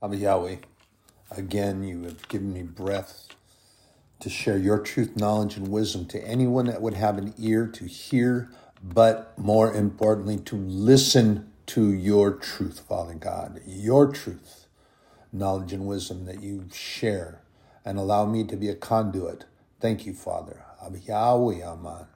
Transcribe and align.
Abba 0.00 0.16
Yahweh, 0.16 0.56
again, 1.32 1.82
you 1.82 2.04
have 2.04 2.28
given 2.28 2.52
me 2.52 2.62
breath 2.62 3.28
to 4.20 4.30
share 4.30 4.56
your 4.56 4.78
truth, 4.78 5.16
knowledge, 5.16 5.56
and 5.56 5.68
wisdom 5.68 6.06
to 6.06 6.24
anyone 6.24 6.66
that 6.66 6.80
would 6.80 6.94
have 6.94 7.18
an 7.18 7.34
ear 7.36 7.66
to 7.66 7.84
hear, 7.86 8.48
but 8.82 9.36
more 9.36 9.74
importantly, 9.74 10.38
to 10.38 10.56
listen 10.56 11.52
to 11.66 11.92
your 11.92 12.30
truth, 12.32 12.80
Father 12.80 13.14
God, 13.14 13.60
your 13.66 14.06
truth, 14.12 14.66
knowledge, 15.32 15.72
and 15.72 15.86
wisdom 15.86 16.26
that 16.26 16.42
you 16.42 16.66
share, 16.72 17.42
and 17.84 17.98
allow 17.98 18.24
me 18.24 18.44
to 18.44 18.56
be 18.56 18.68
a 18.68 18.76
conduit. 18.76 19.46
Thank 19.80 20.06
you, 20.06 20.14
Father. 20.14 20.64
Yahweh, 21.06 21.62
Aman. 21.64 22.06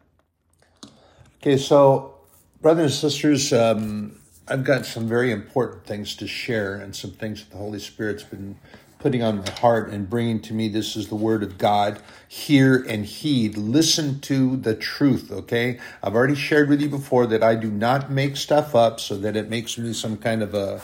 Okay, 1.40 1.56
so, 1.56 2.14
brothers 2.60 3.02
and 3.02 3.12
sisters, 3.12 3.52
um, 3.52 4.21
I've 4.48 4.64
got 4.64 4.86
some 4.86 5.06
very 5.06 5.30
important 5.30 5.84
things 5.84 6.16
to 6.16 6.26
share 6.26 6.74
and 6.74 6.96
some 6.96 7.12
things 7.12 7.44
that 7.44 7.50
the 7.50 7.58
Holy 7.58 7.78
Spirit's 7.78 8.24
been 8.24 8.56
putting 8.98 9.22
on 9.22 9.38
my 9.38 9.50
heart 9.60 9.90
and 9.90 10.08
bringing 10.10 10.40
to 10.40 10.52
me. 10.52 10.68
This 10.68 10.96
is 10.96 11.08
the 11.08 11.14
Word 11.14 11.42
of 11.42 11.58
God. 11.58 12.00
Hear 12.28 12.84
and 12.88 13.04
heed. 13.04 13.56
Listen 13.56 14.20
to 14.20 14.56
the 14.56 14.74
truth, 14.74 15.30
okay? 15.30 15.78
I've 16.02 16.14
already 16.14 16.34
shared 16.34 16.68
with 16.68 16.80
you 16.80 16.88
before 16.88 17.26
that 17.28 17.42
I 17.42 17.54
do 17.54 17.70
not 17.70 18.10
make 18.10 18.36
stuff 18.36 18.74
up 18.74 18.98
so 18.98 19.16
that 19.18 19.36
it 19.36 19.48
makes 19.48 19.78
me 19.78 19.92
some 19.92 20.16
kind 20.16 20.42
of 20.42 20.54
a, 20.54 20.80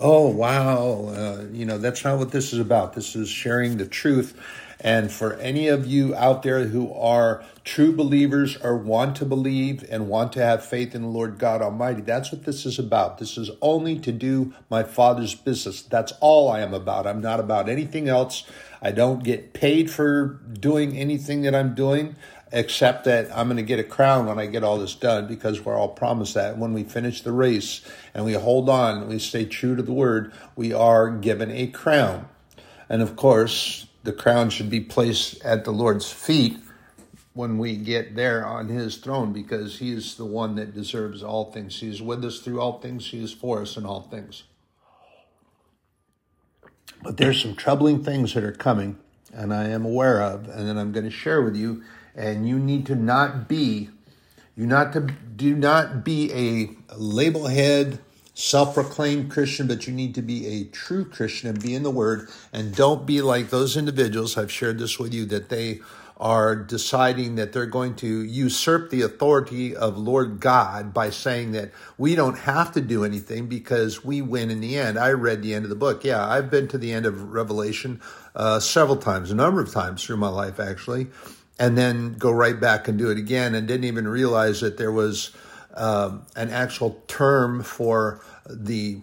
oh, 0.00 0.28
wow, 0.28 1.08
uh, 1.08 1.44
you 1.52 1.66
know, 1.66 1.76
that's 1.78 2.04
not 2.04 2.18
what 2.18 2.32
this 2.32 2.52
is 2.54 2.58
about. 2.58 2.94
This 2.94 3.16
is 3.16 3.28
sharing 3.28 3.76
the 3.76 3.86
truth 3.86 4.38
and 4.80 5.10
for 5.10 5.34
any 5.34 5.68
of 5.68 5.86
you 5.86 6.14
out 6.14 6.42
there 6.42 6.64
who 6.64 6.92
are 6.92 7.44
true 7.64 7.94
believers 7.94 8.56
or 8.58 8.76
want 8.76 9.16
to 9.16 9.24
believe 9.24 9.84
and 9.90 10.08
want 10.08 10.32
to 10.32 10.42
have 10.42 10.64
faith 10.64 10.94
in 10.94 11.02
the 11.02 11.08
Lord 11.08 11.38
God 11.38 11.62
Almighty, 11.62 12.02
that's 12.02 12.32
what 12.32 12.44
this 12.44 12.66
is 12.66 12.78
about. 12.78 13.18
This 13.18 13.38
is 13.38 13.50
only 13.62 13.98
to 14.00 14.12
do 14.12 14.54
my 14.68 14.82
Father's 14.82 15.34
business. 15.34 15.82
That's 15.82 16.12
all 16.20 16.50
I 16.50 16.60
am 16.60 16.74
about. 16.74 17.06
I'm 17.06 17.20
not 17.20 17.40
about 17.40 17.68
anything 17.68 18.08
else. 18.08 18.44
I 18.82 18.90
don't 18.90 19.24
get 19.24 19.54
paid 19.54 19.90
for 19.90 20.40
doing 20.60 20.96
anything 20.96 21.42
that 21.42 21.54
I'm 21.54 21.74
doing 21.74 22.16
except 22.52 23.04
that 23.04 23.36
I'm 23.36 23.48
going 23.48 23.56
to 23.56 23.64
get 23.64 23.80
a 23.80 23.84
crown 23.84 24.26
when 24.26 24.38
I 24.38 24.46
get 24.46 24.62
all 24.62 24.78
this 24.78 24.94
done 24.94 25.26
because 25.26 25.64
we're 25.64 25.76
all 25.76 25.88
promised 25.88 26.34
that. 26.34 26.56
When 26.56 26.72
we 26.72 26.84
finish 26.84 27.22
the 27.22 27.32
race 27.32 27.80
and 28.14 28.24
we 28.24 28.34
hold 28.34 28.68
on, 28.68 29.08
we 29.08 29.18
stay 29.18 29.44
true 29.44 29.74
to 29.74 29.82
the 29.82 29.92
word, 29.92 30.32
we 30.54 30.72
are 30.72 31.10
given 31.10 31.50
a 31.50 31.66
crown. 31.66 32.28
And 32.88 33.02
of 33.02 33.16
course, 33.16 33.86
the 34.04 34.12
crown 34.12 34.50
should 34.50 34.70
be 34.70 34.80
placed 34.80 35.42
at 35.44 35.64
the 35.64 35.72
Lord's 35.72 36.12
feet 36.12 36.58
when 37.32 37.58
we 37.58 37.76
get 37.76 38.14
there 38.14 38.46
on 38.46 38.68
his 38.68 38.98
throne 38.98 39.32
because 39.32 39.78
he 39.78 39.92
is 39.92 40.14
the 40.16 40.24
one 40.24 40.54
that 40.54 40.74
deserves 40.74 41.22
all 41.22 41.50
things. 41.50 41.80
He 41.80 41.88
is 41.88 42.00
with 42.00 42.24
us 42.24 42.38
through 42.38 42.60
all 42.60 42.78
things, 42.78 43.08
he 43.08 43.24
is 43.24 43.32
for 43.32 43.62
us 43.62 43.76
in 43.76 43.84
all 43.84 44.02
things. 44.02 44.44
But 47.02 47.16
there's 47.16 47.40
some 47.42 47.56
troubling 47.56 48.04
things 48.04 48.34
that 48.34 48.44
are 48.44 48.52
coming, 48.52 48.98
and 49.32 49.52
I 49.52 49.68
am 49.68 49.84
aware 49.84 50.22
of, 50.22 50.48
and 50.48 50.68
then 50.68 50.78
I'm 50.78 50.92
going 50.92 51.04
to 51.04 51.10
share 51.10 51.42
with 51.42 51.56
you. 51.56 51.82
And 52.14 52.48
you 52.48 52.58
need 52.58 52.86
to 52.86 52.94
not 52.94 53.48
be, 53.48 53.90
you 54.54 54.66
not 54.66 54.92
to 54.92 55.00
do 55.00 55.56
not 55.56 56.04
be 56.04 56.32
a 56.32 56.94
label 56.96 57.48
head 57.48 57.98
self 58.34 58.74
proclaimed 58.74 59.30
Christian, 59.30 59.66
but 59.66 59.86
you 59.86 59.92
need 59.92 60.14
to 60.16 60.22
be 60.22 60.46
a 60.46 60.64
true 60.64 61.04
Christian 61.04 61.48
and 61.48 61.62
be 61.62 61.74
in 61.74 61.84
the 61.84 61.90
Word. 61.90 62.28
And 62.52 62.74
don't 62.74 63.06
be 63.06 63.22
like 63.22 63.50
those 63.50 63.76
individuals, 63.76 64.36
I've 64.36 64.52
shared 64.52 64.78
this 64.78 64.98
with 64.98 65.14
you, 65.14 65.24
that 65.26 65.48
they 65.48 65.80
are 66.16 66.54
deciding 66.54 67.34
that 67.34 67.52
they're 67.52 67.66
going 67.66 67.94
to 67.96 68.22
usurp 68.22 68.90
the 68.90 69.02
authority 69.02 69.74
of 69.74 69.98
Lord 69.98 70.38
God 70.38 70.94
by 70.94 71.10
saying 71.10 71.52
that 71.52 71.72
we 71.98 72.14
don't 72.14 72.38
have 72.38 72.72
to 72.72 72.80
do 72.80 73.04
anything 73.04 73.46
because 73.46 74.04
we 74.04 74.22
win 74.22 74.50
in 74.50 74.60
the 74.60 74.78
end. 74.78 74.96
I 74.96 75.10
read 75.10 75.42
the 75.42 75.54
end 75.54 75.64
of 75.64 75.70
the 75.70 75.76
book. 75.76 76.04
Yeah, 76.04 76.24
I've 76.24 76.50
been 76.50 76.68
to 76.68 76.78
the 76.78 76.92
end 76.92 77.06
of 77.06 77.32
Revelation 77.32 78.00
uh, 78.34 78.60
several 78.60 78.96
times, 78.96 79.30
a 79.32 79.34
number 79.34 79.60
of 79.60 79.72
times 79.72 80.04
through 80.04 80.18
my 80.18 80.28
life, 80.28 80.60
actually, 80.60 81.08
and 81.58 81.76
then 81.76 82.14
go 82.14 82.30
right 82.30 82.58
back 82.58 82.86
and 82.86 82.96
do 82.96 83.10
it 83.10 83.18
again 83.18 83.54
and 83.54 83.66
didn't 83.66 83.84
even 83.84 84.06
realize 84.06 84.60
that 84.60 84.78
there 84.78 84.92
was 84.92 85.32
um, 85.74 86.26
an 86.36 86.50
actual 86.50 87.02
term 87.06 87.62
for 87.62 88.20
the 88.48 89.00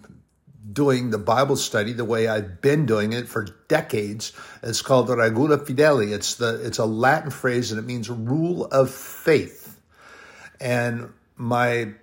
doing 0.70 1.10
the 1.10 1.18
Bible 1.18 1.56
study 1.56 1.92
the 1.92 2.04
way 2.04 2.28
I've 2.28 2.60
been 2.60 2.86
doing 2.86 3.12
it 3.12 3.28
for 3.28 3.46
decades. 3.68 4.32
It's 4.62 4.82
called 4.82 5.08
the 5.08 5.16
regula 5.16 5.58
fidei. 5.58 6.12
It's 6.12 6.36
the 6.36 6.64
it's 6.64 6.78
a 6.78 6.84
Latin 6.84 7.30
phrase 7.30 7.72
and 7.72 7.78
it 7.78 7.84
means 7.84 8.08
rule 8.08 8.66
of 8.66 8.90
faith. 8.90 9.80
And 10.60 11.12
my 11.36 11.94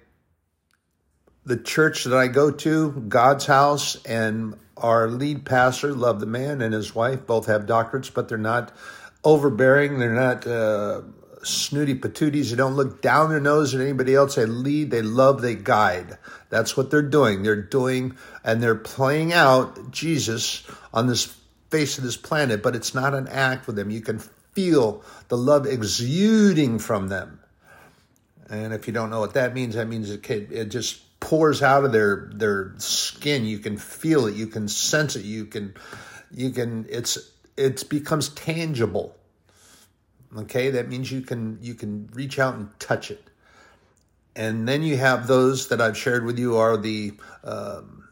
the 1.46 1.57
church 1.57 2.03
that 2.03 2.18
I 2.18 2.28
go 2.28 2.51
to, 2.51 2.91
God's 3.07 3.46
house, 3.46 4.03
and 4.06 4.56
our 4.78 5.07
lead 5.07 5.46
pastor, 5.46 5.94
love 5.94 6.19
the 6.19 6.25
man 6.25 6.62
and 6.62 6.74
his 6.74 6.94
wife, 6.94 7.25
both 7.25 7.47
have 7.47 7.66
doctorates, 7.66 8.13
but 8.13 8.30
they're 8.30 8.38
not 8.38 8.72
overbearing. 9.24 10.00
They're 10.00 10.13
not 10.13 10.46
uh, 10.46 11.01
snooty 11.44 11.95
patooties. 11.95 12.50
They 12.50 12.55
don't 12.55 12.75
look 12.75 13.01
down 13.01 13.29
their 13.29 13.39
nose 13.39 13.73
at 13.73 13.81
anybody 13.81 14.16
else. 14.16 14.35
They 14.35 14.45
lead, 14.45 14.91
they 14.91 15.01
love, 15.01 15.41
they 15.41 15.55
guide. 15.55 16.17
That's 16.50 16.75
what 16.75 16.91
they're 16.91 17.01
doing. 17.01 17.44
They're 17.44 17.61
doing, 17.61 18.16
and 18.44 18.61
they're 18.61 18.75
playing 18.75 19.33
out 19.33 19.91
Jesus 19.91 20.63
on 20.94 21.07
this 21.07 21.35
face 21.69 21.97
of 21.97 22.03
this 22.03 22.17
planet, 22.17 22.63
but 22.63 22.75
it's 22.75 22.95
not 22.95 23.13
an 23.13 23.27
act 23.27 23.67
with 23.67 23.75
them. 23.75 23.89
You 23.89 24.01
can 24.01 24.19
feel 24.53 25.03
the 25.27 25.38
love 25.38 25.66
exuding 25.66 26.79
from 26.79 27.07
them. 27.07 27.39
And 28.50 28.73
if 28.73 28.88
you 28.88 28.94
don't 28.94 29.11
know 29.11 29.19
what 29.19 29.35
that 29.35 29.53
means, 29.53 29.75
that 29.75 29.88
means 29.88 30.09
it, 30.09 30.27
it 30.29 30.66
just 30.66 31.19
pours 31.19 31.61
out 31.61 31.85
of 31.85 31.91
their 31.91 32.29
their 32.33 32.73
skin. 32.77 33.45
You 33.45 33.59
can 33.59 33.77
feel 33.77 34.25
it. 34.25 34.35
You 34.35 34.47
can 34.47 34.67
sense 34.67 35.16
it. 35.16 35.25
You 35.25 35.45
can 35.45 35.75
you 36.31 36.50
can 36.50 36.88
it's 36.89 37.31
it 37.56 37.88
becomes 37.89 38.29
tangible 38.29 39.16
Okay, 40.38 40.69
that 40.69 40.88
means 40.88 41.12
you 41.12 41.22
can 41.22 41.57
you 41.62 41.73
can 41.73 42.09
reach 42.13 42.38
out 42.38 42.56
and 42.56 42.69
touch 42.79 43.09
it. 43.09 43.29
And 44.35 44.67
then 44.67 44.84
you 44.84 44.97
have 44.97 45.28
those 45.28 45.69
that 45.69 45.81
I've 45.81 45.97
shared 45.97 46.23
with 46.23 46.38
you 46.38 46.56
are 46.56 46.78
the 46.78 47.13
um, 47.44 48.09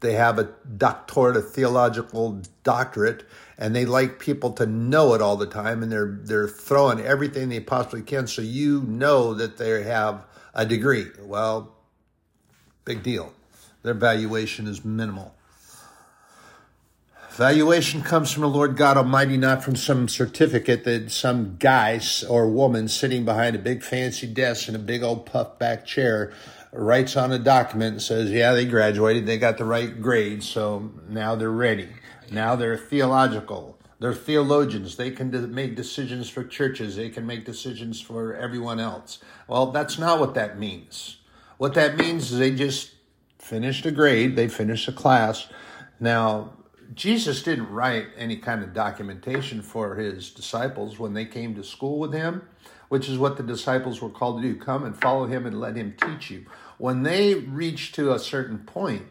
they 0.00 0.14
have 0.14 0.38
a 0.38 0.44
doctorate, 0.76 1.36
a 1.36 1.42
theological 1.42 2.42
doctorate, 2.62 3.24
and 3.58 3.74
they 3.76 3.84
like 3.84 4.18
people 4.18 4.52
to 4.52 4.66
know 4.66 5.14
it 5.14 5.22
all 5.22 5.36
the 5.36 5.46
time, 5.46 5.82
and 5.82 5.92
they're 5.92 6.18
they're 6.22 6.48
throwing 6.48 7.00
everything 7.00 7.48
they 7.48 7.60
possibly 7.60 8.02
can 8.02 8.26
so 8.26 8.42
you 8.42 8.82
know 8.82 9.34
that 9.34 9.58
they 9.58 9.82
have 9.82 10.24
a 10.54 10.66
degree. 10.66 11.06
Well, 11.22 11.74
big 12.84 13.02
deal. 13.02 13.32
Their 13.82 13.94
valuation 13.94 14.66
is 14.66 14.84
minimal. 14.84 15.34
Valuation 17.32 18.02
comes 18.02 18.32
from 18.32 18.42
the 18.42 18.48
Lord 18.48 18.76
God 18.76 18.96
Almighty, 18.96 19.36
not 19.36 19.62
from 19.62 19.76
some 19.76 20.08
certificate 20.08 20.84
that 20.84 21.10
some 21.10 21.56
guy 21.58 22.00
or 22.28 22.48
woman 22.48 22.88
sitting 22.88 23.24
behind 23.24 23.54
a 23.54 23.58
big 23.58 23.82
fancy 23.82 24.26
desk 24.26 24.68
in 24.68 24.74
a 24.74 24.80
big 24.80 25.02
old 25.02 25.26
puff 25.26 25.58
back 25.58 25.86
chair 25.86 26.32
writes 26.72 27.16
on 27.16 27.32
a 27.32 27.38
document 27.38 27.92
and 27.92 28.02
says, 28.02 28.30
yeah, 28.30 28.52
they 28.52 28.64
graduated, 28.64 29.26
they 29.26 29.38
got 29.38 29.58
the 29.58 29.64
right 29.64 30.02
grade, 30.02 30.42
so 30.42 30.90
now 31.08 31.36
they're 31.36 31.50
ready. 31.50 31.88
Now 32.32 32.56
they're 32.56 32.76
theological. 32.76 33.78
They're 34.00 34.12
theologians. 34.12 34.96
They 34.96 35.10
can 35.10 35.54
make 35.54 35.76
decisions 35.76 36.28
for 36.28 36.42
churches. 36.44 36.96
They 36.96 37.10
can 37.10 37.26
make 37.26 37.44
decisions 37.44 38.00
for 38.00 38.34
everyone 38.34 38.80
else. 38.80 39.18
Well, 39.46 39.66
that's 39.72 39.98
not 39.98 40.18
what 40.18 40.34
that 40.34 40.58
means. 40.58 41.18
What 41.58 41.74
that 41.74 41.96
means 41.96 42.32
is 42.32 42.38
they 42.38 42.50
just 42.54 42.92
finished 43.38 43.86
a 43.86 43.90
grade, 43.90 44.36
they 44.36 44.48
finished 44.48 44.88
a 44.88 44.92
class. 44.92 45.48
Now, 45.98 46.54
Jesus 46.94 47.42
didn't 47.42 47.70
write 47.70 48.06
any 48.16 48.36
kind 48.36 48.62
of 48.62 48.74
documentation 48.74 49.62
for 49.62 49.96
his 49.96 50.30
disciples 50.30 50.98
when 50.98 51.14
they 51.14 51.24
came 51.24 51.54
to 51.54 51.62
school 51.62 51.98
with 51.98 52.12
him, 52.12 52.42
which 52.88 53.08
is 53.08 53.18
what 53.18 53.36
the 53.36 53.42
disciples 53.42 54.02
were 54.02 54.10
called 54.10 54.42
to 54.42 54.48
do 54.48 54.58
come 54.58 54.84
and 54.84 55.00
follow 55.00 55.26
him 55.26 55.46
and 55.46 55.60
let 55.60 55.76
him 55.76 55.94
teach 56.00 56.30
you. 56.30 56.46
When 56.78 57.02
they 57.02 57.34
reached 57.34 57.94
to 57.96 58.12
a 58.12 58.18
certain 58.18 58.58
point, 58.58 59.06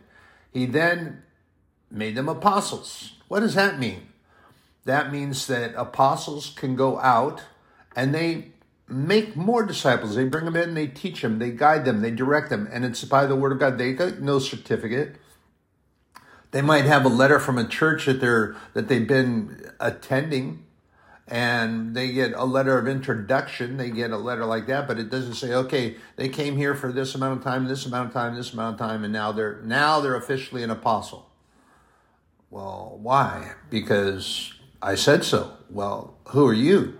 he 0.52 0.66
then 0.66 1.24
made 1.90 2.16
them 2.16 2.28
apostles. 2.28 3.14
What 3.28 3.42
does 3.42 3.56
that 3.56 3.80
mean? 3.80 4.10
That 4.86 5.12
means 5.12 5.48
that 5.48 5.74
apostles 5.76 6.54
can 6.56 6.76
go 6.76 7.00
out 7.00 7.44
and 7.96 8.14
they 8.14 8.52
make 8.88 9.36
more 9.36 9.64
disciples. 9.66 10.16
They 10.16 10.26
bring 10.26 10.46
them 10.46 10.56
in, 10.56 10.74
they 10.74 10.88
teach 10.88 11.22
them, 11.22 11.40
they 11.40 11.52
guide 11.52 11.86
them, 11.86 12.02
they 12.02 12.12
direct 12.12 12.50
them, 12.50 12.68
and 12.72 12.84
it's 12.84 13.04
by 13.06 13.26
the 13.26 13.36
word 13.36 13.52
of 13.52 13.60
God. 13.60 13.78
They 13.78 13.94
got 13.94 14.20
no 14.20 14.40
certificate. 14.40 15.18
They 16.52 16.62
might 16.62 16.86
have 16.86 17.06
a 17.06 17.10
letter 17.10 17.40
from 17.40 17.58
a 17.58 17.68
church 17.68 18.06
that 18.06 18.20
they're 18.20 18.56
that 18.74 18.88
they've 18.88 19.08
been 19.08 19.72
attending 19.80 20.66
and 21.28 21.96
they 21.96 22.12
get 22.12 22.34
a 22.34 22.44
letter 22.44 22.80
of 22.80 22.88
introduction. 22.88 23.78
They 23.78 23.92
get 23.92 24.10
a 24.10 24.18
letter 24.18 24.46
like 24.46 24.66
that, 24.66 24.88
but 24.88 24.98
it 24.98 25.12
doesn't 25.12 25.36
say, 25.36 25.54
okay, 25.54 25.96
they 26.16 26.28
came 26.28 26.58
here 26.58 26.74
for 26.74 26.92
this 26.92 27.14
amount 27.14 27.38
of 27.38 27.44
time, 27.44 27.68
this 27.68 27.86
amount 27.86 28.08
of 28.08 28.14
time, 28.14 28.36
this 28.36 28.52
amount 28.52 28.82
of 28.82 28.88
time, 28.88 29.04
and 29.04 29.14
now 29.14 29.32
they're 29.32 29.62
now 29.64 30.00
they're 30.00 30.16
officially 30.16 30.64
an 30.64 30.72
apostle. 30.72 31.30
Well, 32.50 32.98
why? 33.00 33.54
Because 33.70 34.54
I 34.82 34.96
said 34.96 35.24
so. 35.24 35.56
Well, 35.70 36.18
who 36.30 36.48
are 36.48 36.54
you? 36.54 37.00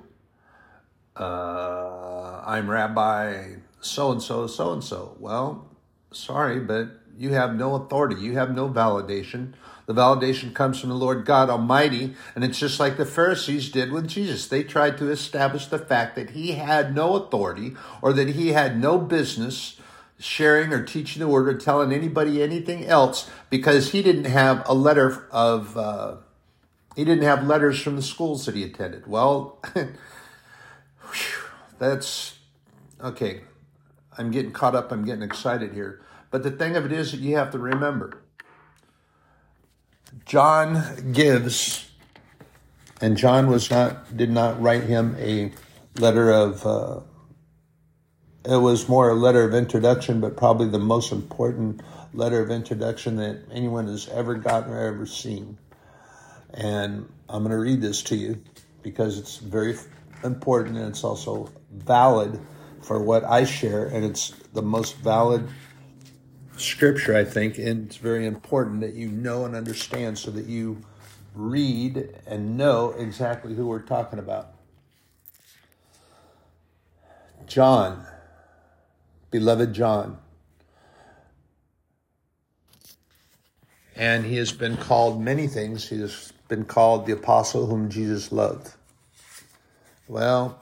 Uh, 1.16 2.44
I'm 2.46 2.70
Rabbi 2.70 3.56
so 3.82 4.12
and 4.12 4.22
so, 4.22 4.48
so 4.48 4.74
and 4.74 4.84
so. 4.84 5.16
Well, 5.20 5.68
sorry, 6.12 6.60
but 6.60 6.99
You 7.20 7.34
have 7.34 7.54
no 7.54 7.76
authority. 7.76 8.22
You 8.22 8.38
have 8.38 8.56
no 8.56 8.70
validation. 8.70 9.52
The 9.88 9.94
validation 9.94 10.54
comes 10.54 10.80
from 10.80 10.88
the 10.88 10.96
Lord 10.96 11.26
God 11.26 11.50
Almighty. 11.50 12.16
And 12.34 12.46
it's 12.46 12.58
just 12.58 12.80
like 12.80 12.96
the 12.96 13.06
Pharisees 13.06 13.70
did 13.70 13.92
with 13.92 14.08
Jesus. 14.08 14.48
They 14.48 14.64
tried 14.64 14.98
to 15.00 15.12
establish 15.12 15.66
the 15.66 15.80
fact 15.80 16.16
that 16.16 16.30
he 16.30 16.54
had 16.54 16.96
no 16.96 17.18
authority 17.18 17.74
or 18.02 18.14
that 18.14 18.30
he 18.30 18.54
had 18.54 18.80
no 18.80 18.98
business 18.98 19.76
sharing 20.18 20.72
or 20.72 20.82
teaching 20.82 21.20
the 21.20 21.28
word 21.28 21.50
or 21.50 21.58
telling 21.58 21.92
anybody 21.92 22.42
anything 22.42 22.86
else 22.86 23.30
because 23.50 23.92
he 23.92 24.02
didn't 24.02 24.24
have 24.24 24.64
a 24.66 24.74
letter 24.74 25.28
of, 25.30 25.76
uh, 25.76 26.16
he 26.96 27.04
didn't 27.04 27.26
have 27.26 27.46
letters 27.46 27.82
from 27.82 27.98
the 27.98 28.02
schools 28.02 28.46
that 28.46 28.56
he 28.56 28.64
attended. 28.64 29.08
Well, 29.08 29.62
that's 31.80 32.40
okay. 33.02 33.42
I'm 34.18 34.32
getting 34.32 34.54
caught 34.54 34.74
up. 34.74 34.94
I'm 34.94 35.04
getting 35.04 35.24
excited 35.24 35.74
here. 35.74 36.00
But 36.32 36.44
the 36.44 36.52
thing 36.52 36.76
of 36.76 36.86
it 36.86 36.92
is 36.92 37.12
that 37.12 37.20
you 37.20 37.36
have 37.38 37.52
to 37.52 37.60
remember 37.60 38.22
John 40.26 41.12
gives, 41.12 41.90
and 43.02 43.18
John 43.18 43.48
was 43.50 43.70
not, 43.70 44.16
did 44.16 44.32
not 44.32 44.62
write 44.62 44.84
him 44.84 45.16
a 45.20 45.52
letter 46.00 46.32
of, 46.32 46.66
uh, 46.66 47.00
it 48.46 48.58
was 48.58 48.90
more 48.90 49.10
a 49.10 49.16
letter 49.16 49.44
of 49.44 49.54
introduction, 49.54 50.20
but 50.20 50.38
probably 50.38 50.68
the 50.68 50.80
most 50.80 51.12
important 51.12 51.82
letter 52.14 52.42
of 52.42 52.50
introduction 52.50 53.18
that 53.18 53.44
anyone 53.52 53.88
has 53.88 54.08
ever 54.10 54.36
gotten 54.36 54.74
or 54.74 54.80
ever 54.80 55.06
seen. 55.06 55.58
And 56.54 57.08
I'm 57.28 57.44
going 57.44 57.52
to 57.52 57.58
read 57.58 57.82
this 57.82 58.02
to 58.04 58.16
you 58.16 58.42
because 58.82 59.20
it's 59.20 59.38
very 59.38 59.78
important 60.24 60.78
and 60.78 60.88
it's 60.88 61.04
also 61.04 61.52
valid 61.72 62.40
for 62.82 63.02
what 63.02 63.24
I 63.24 63.44
share, 63.44 63.88
and 63.88 64.06
it's 64.06 64.30
the 64.54 64.62
most 64.62 64.98
valid 64.98 65.48
scripture, 66.62 67.16
I 67.16 67.24
think, 67.24 67.58
and 67.58 67.88
it's 67.88 67.98
very 67.98 68.26
important 68.26 68.82
that 68.82 68.94
you 68.94 69.08
know 69.08 69.46
and 69.46 69.56
understand 69.56 70.18
so 70.18 70.32
that 70.32 70.46
you 70.46 70.82
read 71.36 72.10
and 72.28 72.58
know 72.58 72.92
exactly 72.92 73.56
who 73.56 73.68
we're 73.68 73.82
talking 73.82 74.20
about. 74.20 74.54
John, 77.46 78.06
beloved 79.32 79.74
John. 79.74 80.18
And 83.96 84.26
he 84.26 84.38
has 84.38 84.52
been 84.52 84.78
called 84.78 85.22
many 85.22 85.48
things. 85.48 85.90
He 85.90 86.00
has 86.00 86.32
been 86.48 86.66
called 86.66 87.06
the 87.06 87.14
apostle 87.14 87.66
whom 87.66 87.90
Jesus 87.90 88.32
loved. 88.32 88.74
Well, 90.08 90.62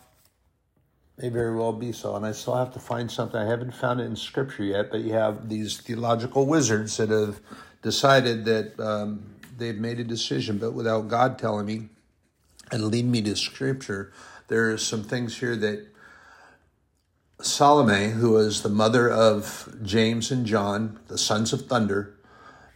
may 1.17 1.29
very 1.29 1.55
well 1.55 1.73
be 1.73 1.91
so. 1.91 2.15
And 2.15 2.25
I 2.25 2.31
still 2.31 2.55
have 2.55 2.71
to 2.73 2.79
find 2.79 3.09
something. 3.09 3.39
I 3.39 3.45
haven't 3.45 3.73
found 3.73 3.99
it 3.99 4.03
in 4.03 4.15
scripture 4.15 4.63
yet, 4.63 4.91
but 4.91 5.01
you 5.01 5.13
have 5.13 5.49
these 5.49 5.77
theological 5.77 6.45
wizards 6.45 6.97
that 6.97 7.09
have 7.09 7.41
decided 7.81 8.45
that 8.45 8.79
um, 8.79 9.23
they've 9.57 9.77
made 9.77 9.99
a 9.99 10.03
decision, 10.03 10.59
but 10.59 10.73
without 10.73 11.07
God 11.07 11.39
telling 11.39 11.65
me 11.65 11.89
and 12.71 12.85
leading 12.85 13.11
me 13.11 13.21
to 13.23 13.35
scripture, 13.35 14.13
there 14.47 14.71
are 14.71 14.77
some 14.77 15.03
things 15.03 15.39
here 15.39 15.55
that 15.55 15.87
Salome, 17.41 18.09
who 18.09 18.31
was 18.31 18.61
the 18.61 18.69
mother 18.69 19.09
of 19.09 19.75
James 19.83 20.31
and 20.31 20.45
John, 20.45 20.99
the 21.07 21.17
sons 21.17 21.53
of 21.53 21.67
thunder, 21.67 22.15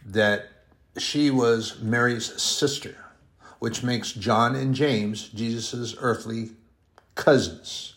that 0.04 0.48
she 0.98 1.30
was 1.30 1.80
Mary's 1.80 2.40
sister, 2.40 2.96
which 3.58 3.82
makes 3.82 4.12
John 4.12 4.54
and 4.54 4.74
James 4.74 5.28
Jesus' 5.28 5.94
earthly 5.98 6.50
cousins 7.14 7.91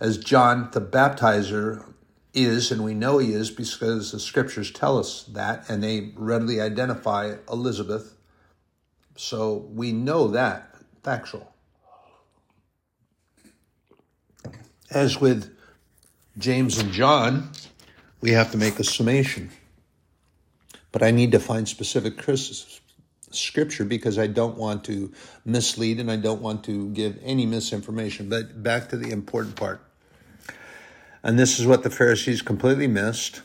as 0.00 0.16
John 0.16 0.70
the 0.72 0.80
Baptizer 0.80 1.84
is, 2.32 2.72
and 2.72 2.82
we 2.82 2.94
know 2.94 3.18
he 3.18 3.32
is 3.32 3.50
because 3.50 4.12
the 4.12 4.20
scriptures 4.20 4.70
tell 4.70 4.98
us 4.98 5.24
that, 5.24 5.68
and 5.68 5.82
they 5.82 6.12
readily 6.16 6.60
identify 6.60 7.34
Elizabeth. 7.50 8.16
So 9.16 9.68
we 9.72 9.92
know 9.92 10.28
that 10.28 10.74
factual. 11.02 11.52
As 14.90 15.20
with 15.20 15.54
James 16.38 16.78
and 16.78 16.92
John, 16.92 17.50
we 18.20 18.30
have 18.30 18.50
to 18.52 18.58
make 18.58 18.78
a 18.78 18.84
summation. 18.84 19.50
But 20.92 21.02
I 21.02 21.10
need 21.10 21.32
to 21.32 21.38
find 21.38 21.68
specific 21.68 22.14
scripture 23.30 23.84
because 23.84 24.18
I 24.18 24.26
don't 24.26 24.56
want 24.56 24.84
to 24.84 25.12
mislead 25.44 26.00
and 26.00 26.10
I 26.10 26.16
don't 26.16 26.42
want 26.42 26.64
to 26.64 26.88
give 26.90 27.18
any 27.22 27.46
misinformation. 27.46 28.28
But 28.28 28.62
back 28.62 28.88
to 28.88 28.96
the 28.96 29.10
important 29.10 29.54
part. 29.54 29.80
And 31.22 31.38
this 31.38 31.60
is 31.60 31.66
what 31.66 31.82
the 31.82 31.90
Pharisees 31.90 32.42
completely 32.42 32.86
missed. 32.86 33.42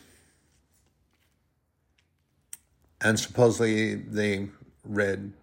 And 3.02 3.20
supposedly 3.20 3.96
they 3.96 4.48
read, 4.84 5.34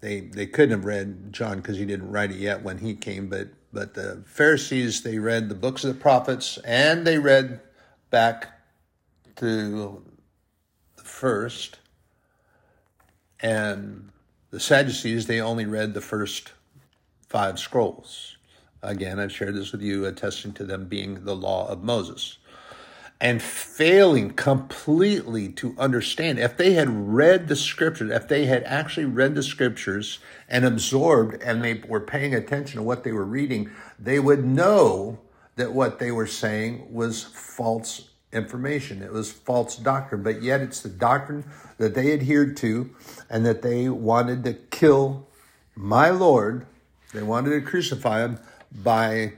they, 0.00 0.20
they 0.20 0.46
couldn't 0.46 0.70
have 0.70 0.84
read 0.84 1.32
John 1.32 1.58
because 1.58 1.76
he 1.76 1.84
didn't 1.84 2.10
write 2.10 2.30
it 2.30 2.38
yet 2.38 2.62
when 2.62 2.78
he 2.78 2.94
came, 2.94 3.28
but, 3.28 3.48
but 3.72 3.94
the 3.94 4.22
Pharisees, 4.26 5.02
they 5.02 5.18
read 5.18 5.48
the 5.48 5.54
books 5.54 5.84
of 5.84 5.94
the 5.94 6.00
prophets 6.00 6.58
and 6.64 7.06
they 7.06 7.18
read 7.18 7.60
back 8.10 8.52
to 9.36 10.02
the 10.96 11.02
first. 11.02 11.78
And 13.40 14.10
the 14.50 14.58
Sadducees, 14.58 15.26
they 15.26 15.40
only 15.40 15.66
read 15.66 15.92
the 15.92 16.00
first 16.00 16.52
five 17.28 17.58
scrolls. 17.58 18.35
Again, 18.82 19.18
I've 19.18 19.32
shared 19.32 19.54
this 19.54 19.72
with 19.72 19.82
you, 19.82 20.06
attesting 20.06 20.52
to 20.54 20.64
them 20.64 20.86
being 20.86 21.24
the 21.24 21.36
law 21.36 21.68
of 21.68 21.82
Moses. 21.82 22.38
And 23.18 23.40
failing 23.40 24.30
completely 24.32 25.48
to 25.52 25.74
understand, 25.78 26.38
if 26.38 26.58
they 26.58 26.74
had 26.74 27.14
read 27.14 27.48
the 27.48 27.56
scriptures, 27.56 28.10
if 28.10 28.28
they 28.28 28.44
had 28.44 28.62
actually 28.64 29.06
read 29.06 29.34
the 29.34 29.42
scriptures 29.42 30.18
and 30.48 30.66
absorbed 30.66 31.42
and 31.42 31.64
they 31.64 31.82
were 31.88 32.00
paying 32.00 32.34
attention 32.34 32.76
to 32.76 32.82
what 32.82 33.04
they 33.04 33.12
were 33.12 33.24
reading, 33.24 33.70
they 33.98 34.20
would 34.20 34.44
know 34.44 35.18
that 35.56 35.72
what 35.72 35.98
they 35.98 36.10
were 36.10 36.26
saying 36.26 36.92
was 36.92 37.24
false 37.24 38.10
information. 38.32 39.02
It 39.02 39.12
was 39.12 39.32
false 39.32 39.76
doctrine, 39.76 40.22
but 40.22 40.42
yet 40.42 40.60
it's 40.60 40.80
the 40.80 40.90
doctrine 40.90 41.44
that 41.78 41.94
they 41.94 42.12
adhered 42.12 42.56
to 42.58 42.90
and 43.30 43.46
that 43.46 43.62
they 43.62 43.88
wanted 43.88 44.44
to 44.44 44.52
kill 44.52 45.26
my 45.74 46.10
Lord. 46.10 46.66
They 47.14 47.22
wanted 47.22 47.50
to 47.50 47.62
crucify 47.62 48.20
him 48.20 48.38
by 48.82 49.32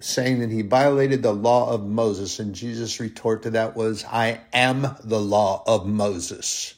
saying 0.00 0.40
that 0.40 0.50
he 0.50 0.62
violated 0.62 1.22
the 1.22 1.32
law 1.32 1.70
of 1.70 1.86
Moses. 1.86 2.38
And 2.38 2.54
Jesus' 2.54 3.00
retort 3.00 3.42
to 3.42 3.50
that 3.50 3.76
was, 3.76 4.04
I 4.04 4.40
am 4.52 4.96
the 5.02 5.20
law 5.20 5.62
of 5.66 5.86
Moses. 5.86 6.74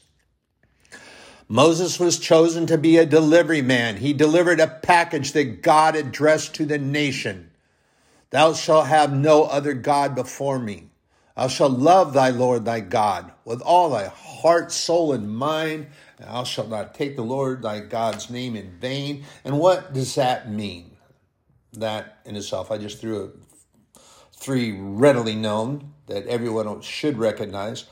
Moses 1.49 2.01
was 2.01 2.19
chosen 2.19 2.67
to 2.67 2.79
be 2.79 2.97
a 2.97 3.07
delivery 3.07 3.63
man. 3.63 3.97
He 3.97 4.13
delivered 4.13 4.61
a 4.61 4.67
package 4.67 5.33
that 5.33 5.63
God 5.63 5.95
addressed 5.95 6.55
to 6.55 6.67
the 6.67 6.79
nation. 6.79 7.51
Thou 8.31 8.55
shalt 8.55 8.87
have 8.87 9.13
no 9.13 9.45
other 9.45 9.75
God 9.75 10.15
before 10.15 10.59
me. 10.59 10.89
Thou 11.37 11.49
shalt 11.49 11.79
love 11.79 12.13
thy 12.13 12.31
Lord 12.31 12.65
thy 12.65 12.81
God 12.81 13.33
with 13.45 13.61
all 13.61 13.91
thy 13.91 14.07
heart, 14.07 14.73
soul, 14.73 15.13
and 15.13 15.37
mind. 15.37 15.89
Thou 16.19 16.45
shalt 16.45 16.69
not 16.69 16.95
take 16.95 17.17
the 17.17 17.23
Lord 17.23 17.63
thy 17.63 17.81
God's 17.81 18.31
name 18.31 18.57
in 18.57 18.71
vain. 18.79 19.25
And 19.45 19.59
what 19.59 19.93
does 19.93 20.15
that 20.15 20.51
mean? 20.51 20.94
That 21.81 22.19
in 22.25 22.37
itself. 22.37 22.71
I 22.71 22.79
just 22.79 23.01
threw 23.01 23.25
a, 23.25 23.99
three 24.33 24.77
readily 24.79 25.35
known 25.35 25.93
that 26.07 26.27
everyone 26.27 26.81
should 26.83 27.19
recognize. 27.19 27.85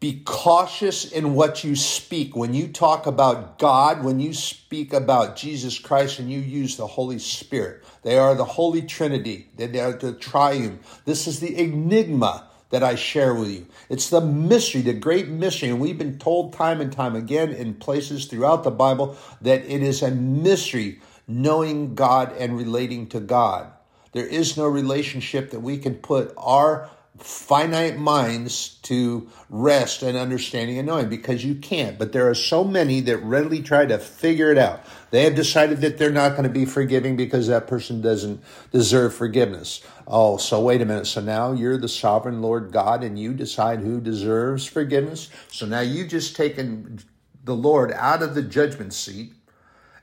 Be 0.00 0.22
cautious 0.24 1.12
in 1.12 1.34
what 1.34 1.62
you 1.62 1.76
speak. 1.76 2.34
When 2.34 2.54
you 2.54 2.68
talk 2.68 3.06
about 3.06 3.58
God, 3.58 4.02
when 4.02 4.18
you 4.18 4.34
speak 4.34 4.92
about 4.92 5.36
Jesus 5.36 5.78
Christ 5.78 6.18
and 6.18 6.30
you 6.30 6.40
use 6.40 6.76
the 6.76 6.86
Holy 6.86 7.18
Spirit, 7.18 7.84
they 8.02 8.18
are 8.18 8.34
the 8.34 8.44
Holy 8.44 8.82
Trinity, 8.82 9.48
they 9.56 9.78
are 9.78 9.92
the 9.92 10.12
triune. 10.12 10.80
This 11.04 11.28
is 11.28 11.38
the 11.38 11.56
enigma 11.56 12.48
that 12.70 12.82
I 12.82 12.94
share 12.94 13.34
with 13.34 13.50
you. 13.50 13.66
It's 13.90 14.08
the 14.08 14.22
mystery, 14.22 14.80
the 14.80 14.94
great 14.94 15.28
mystery. 15.28 15.68
And 15.68 15.78
we've 15.78 15.98
been 15.98 16.18
told 16.18 16.54
time 16.54 16.80
and 16.80 16.90
time 16.90 17.14
again 17.14 17.52
in 17.52 17.74
places 17.74 18.24
throughout 18.24 18.64
the 18.64 18.70
Bible 18.70 19.16
that 19.42 19.60
it 19.66 19.82
is 19.82 20.02
a 20.02 20.10
mystery 20.10 21.00
knowing 21.26 21.94
God 21.94 22.32
and 22.36 22.56
relating 22.56 23.06
to 23.08 23.20
God. 23.20 23.72
There 24.12 24.26
is 24.26 24.56
no 24.56 24.66
relationship 24.66 25.50
that 25.50 25.60
we 25.60 25.78
can 25.78 25.94
put 25.94 26.32
our 26.36 26.90
finite 27.18 27.98
minds 27.98 28.78
to 28.82 29.28
rest 29.48 30.02
and 30.02 30.16
understanding 30.16 30.78
and 30.78 30.86
knowing 30.86 31.08
because 31.08 31.44
you 31.44 31.54
can't. 31.54 31.98
But 31.98 32.12
there 32.12 32.28
are 32.28 32.34
so 32.34 32.64
many 32.64 33.00
that 33.02 33.18
readily 33.18 33.62
try 33.62 33.86
to 33.86 33.98
figure 33.98 34.50
it 34.50 34.58
out. 34.58 34.82
They 35.10 35.24
have 35.24 35.34
decided 35.34 35.82
that 35.82 35.98
they're 35.98 36.10
not 36.10 36.32
going 36.32 36.44
to 36.44 36.48
be 36.48 36.64
forgiving 36.64 37.16
because 37.16 37.48
that 37.48 37.66
person 37.66 38.00
doesn't 38.00 38.42
deserve 38.70 39.14
forgiveness. 39.14 39.82
Oh, 40.06 40.36
so 40.38 40.60
wait 40.60 40.80
a 40.80 40.86
minute. 40.86 41.06
So 41.06 41.20
now 41.20 41.52
you're 41.52 41.76
the 41.76 41.88
sovereign 41.88 42.40
Lord 42.40 42.72
God 42.72 43.04
and 43.04 43.18
you 43.18 43.34
decide 43.34 43.80
who 43.80 44.00
deserves 44.00 44.66
forgiveness. 44.66 45.28
So 45.48 45.66
now 45.66 45.80
you've 45.80 46.08
just 46.08 46.34
taken 46.34 46.98
the 47.44 47.54
Lord 47.54 47.92
out 47.92 48.22
of 48.22 48.34
the 48.34 48.42
judgment 48.42 48.94
seat 48.94 49.32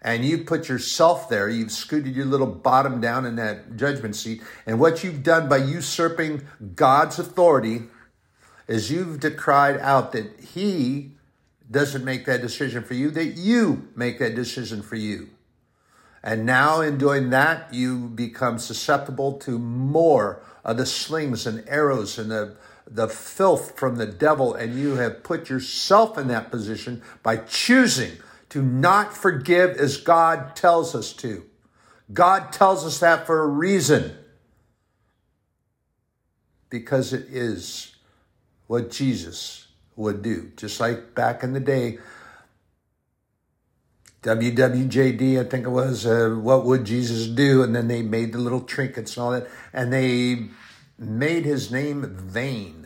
and 0.01 0.23
you 0.23 0.39
put 0.39 0.69
yourself 0.69 1.29
there. 1.29 1.49
You've 1.49 1.71
scooted 1.71 2.15
your 2.15 2.25
little 2.25 2.47
bottom 2.47 3.01
down 3.01 3.25
in 3.25 3.35
that 3.35 3.75
judgment 3.75 4.15
seat. 4.15 4.41
And 4.65 4.79
what 4.79 5.03
you've 5.03 5.23
done 5.23 5.49
by 5.49 5.57
usurping 5.57 6.43
God's 6.75 7.19
authority 7.19 7.83
is 8.67 8.91
you've 8.91 9.19
decried 9.19 9.77
out 9.79 10.13
that 10.13 10.39
he 10.39 11.11
doesn't 11.69 12.05
make 12.05 12.25
that 12.25 12.41
decision 12.41 12.83
for 12.83 12.93
you, 12.93 13.11
that 13.11 13.35
you 13.37 13.89
make 13.95 14.19
that 14.19 14.35
decision 14.35 14.81
for 14.81 14.95
you. 14.95 15.29
And 16.23 16.45
now, 16.45 16.81
in 16.81 16.97
doing 16.97 17.29
that, 17.29 17.73
you 17.73 18.09
become 18.09 18.59
susceptible 18.59 19.33
to 19.39 19.57
more 19.57 20.41
of 20.65 20.77
the 20.77 20.85
slings 20.85 21.47
and 21.47 21.63
arrows 21.67 22.17
and 22.17 22.29
the, 22.29 22.57
the 22.85 23.07
filth 23.07 23.77
from 23.79 23.95
the 23.95 24.05
devil. 24.05 24.53
And 24.53 24.77
you 24.77 24.95
have 24.95 25.23
put 25.23 25.49
yourself 25.49 26.17
in 26.17 26.27
that 26.27 26.51
position 26.51 27.01
by 27.23 27.37
choosing 27.37 28.17
to 28.49 28.61
not 28.61 29.15
forgive 29.15 29.77
as 29.77 29.97
God 29.97 30.55
tells 30.55 30.95
us 30.95 31.13
to. 31.13 31.45
God 32.11 32.51
tells 32.51 32.85
us 32.85 32.99
that 32.99 33.25
for 33.25 33.41
a 33.43 33.47
reason. 33.47 34.17
Because 36.69 37.13
it 37.13 37.27
is 37.29 37.95
what 38.67 38.91
Jesus 38.91 39.67
would 39.95 40.21
do. 40.21 40.51
Just 40.55 40.79
like 40.79 41.15
back 41.15 41.43
in 41.43 41.53
the 41.53 41.59
day, 41.59 41.99
WWJD, 44.21 45.39
I 45.39 45.43
think 45.45 45.65
it 45.65 45.69
was, 45.69 46.05
uh, 46.05 46.29
What 46.29 46.65
Would 46.65 46.85
Jesus 46.85 47.27
Do? 47.27 47.63
And 47.63 47.75
then 47.75 47.87
they 47.87 48.01
made 48.01 48.33
the 48.33 48.37
little 48.37 48.61
trinkets 48.61 49.15
and 49.15 49.23
all 49.23 49.31
that. 49.31 49.47
And 49.71 49.93
they 49.93 50.49
made 50.97 51.45
his 51.45 51.71
name 51.71 52.03
vain. 52.03 52.78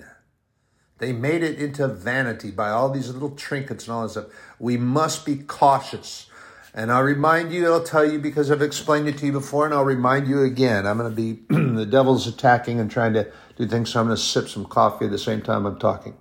They 1.03 1.12
made 1.12 1.43
it 1.43 1.60
into 1.60 1.86
vanity 1.89 2.50
by 2.50 2.69
all 2.69 2.89
these 2.89 3.10
little 3.10 3.31
trinkets 3.31 3.88
and 3.88 3.93
all 3.93 4.03
this 4.03 4.13
stuff. 4.13 4.27
We 4.57 4.77
must 4.77 5.25
be 5.25 5.36
cautious. 5.36 6.27
And 6.74 6.93
I'll 6.93 7.03
remind 7.03 7.51
you, 7.51 7.69
I'll 7.69 7.83
tell 7.83 8.10
you 8.10 8.19
because 8.19 8.50
I've 8.50 8.62
explained 8.62 9.10
it 9.10 9.17
to 9.17 9.25
you 9.25 9.33
before, 9.33 9.65
and 9.65 9.74
I'll 9.74 9.83
remind 9.83 10.29
you 10.29 10.43
again. 10.43 10.88
I'm 10.88 10.98
going 10.98 11.13
to 11.13 11.15
be, 11.15 11.43
the 11.50 11.86
devil's 11.86 12.25
attacking 12.25 12.79
and 12.79 12.89
trying 12.89 13.12
to 13.15 13.29
do 13.57 13.67
things, 13.67 13.89
so 13.89 14.00
I'm 14.00 14.05
going 14.05 14.15
to 14.15 14.24
sip 14.24 14.48
some 14.48 14.63
coffee 14.63 15.03
at 15.03 15.12
the 15.12 15.17
same 15.17 15.41
time 15.41 15.65
I'm 15.65 15.77
talking. 15.77 16.15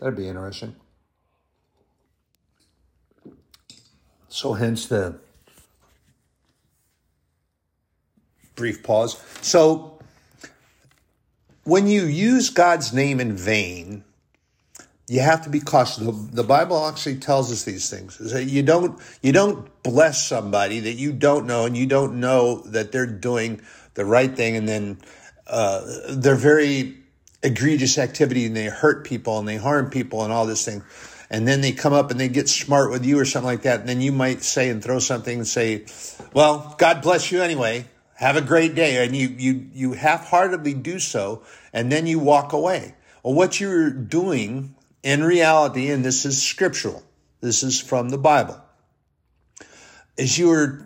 That'd 0.00 0.16
be 0.16 0.26
interesting. 0.26 0.74
So, 4.26 4.54
hence 4.54 4.86
the 4.86 5.20
brief 8.56 8.82
pause. 8.82 9.22
So, 9.42 9.99
when 11.64 11.86
you 11.86 12.04
use 12.04 12.50
God's 12.50 12.92
name 12.92 13.20
in 13.20 13.36
vain, 13.36 14.04
you 15.08 15.20
have 15.20 15.42
to 15.42 15.50
be 15.50 15.60
cautious. 15.60 15.96
The, 15.96 16.12
the, 16.12 16.44
Bible 16.44 16.86
actually 16.86 17.16
tells 17.16 17.50
us 17.50 17.64
these 17.64 17.90
things. 17.90 18.18
That 18.18 18.44
you 18.44 18.62
don't 18.62 19.00
you 19.22 19.32
don't 19.32 19.68
bless 19.82 20.26
somebody 20.26 20.80
that 20.80 20.94
you 20.94 21.12
don't 21.12 21.46
know 21.46 21.66
and 21.66 21.76
you 21.76 21.86
don't 21.86 22.20
know 22.20 22.60
that 22.66 22.92
they're 22.92 23.06
doing 23.06 23.60
the 23.94 24.04
right 24.04 24.34
thing, 24.34 24.56
and 24.56 24.68
then 24.68 24.98
uh, 25.46 25.82
they're 26.10 26.36
very 26.36 26.96
egregious 27.42 27.98
activity 27.98 28.44
and 28.46 28.56
they 28.56 28.66
hurt 28.66 29.04
people 29.04 29.38
and 29.38 29.48
they 29.48 29.56
harm 29.56 29.90
people 29.90 30.22
and 30.22 30.32
all 30.32 30.44
this 30.44 30.64
thing 30.64 30.82
and 31.30 31.46
then 31.46 31.60
they 31.60 31.72
come 31.72 31.92
up 31.92 32.10
and 32.10 32.18
they 32.18 32.28
get 32.28 32.48
smart 32.48 32.90
with 32.90 33.04
you 33.04 33.18
or 33.18 33.24
something 33.24 33.46
like 33.46 33.62
that, 33.62 33.80
and 33.80 33.88
then 33.88 34.00
you 34.00 34.10
might 34.10 34.42
say 34.42 34.68
and 34.68 34.82
throw 34.82 34.98
something 34.98 35.38
and 35.38 35.46
say, 35.46 35.84
"Well, 36.34 36.74
God 36.76 37.00
bless 37.02 37.30
you 37.30 37.40
anyway. 37.40 37.84
Have 38.20 38.36
a 38.36 38.42
great 38.42 38.74
day," 38.74 39.02
and 39.02 39.16
you 39.16 39.28
you 39.28 39.70
you 39.72 39.92
half-heartedly 39.94 40.74
do 40.74 40.98
so, 40.98 41.42
and 41.72 41.90
then 41.90 42.06
you 42.06 42.18
walk 42.18 42.52
away. 42.52 42.94
Well, 43.22 43.32
what 43.32 43.58
you're 43.58 43.88
doing 43.88 44.74
in 45.02 45.24
reality, 45.24 45.90
and 45.90 46.04
this 46.04 46.26
is 46.26 46.42
scriptural, 46.42 47.02
this 47.40 47.62
is 47.62 47.80
from 47.80 48.10
the 48.10 48.18
Bible, 48.18 48.62
is 50.18 50.38
you're 50.38 50.84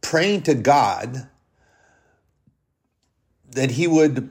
praying 0.00 0.42
to 0.42 0.54
God 0.54 1.28
that 3.52 3.70
He 3.70 3.86
would 3.86 4.28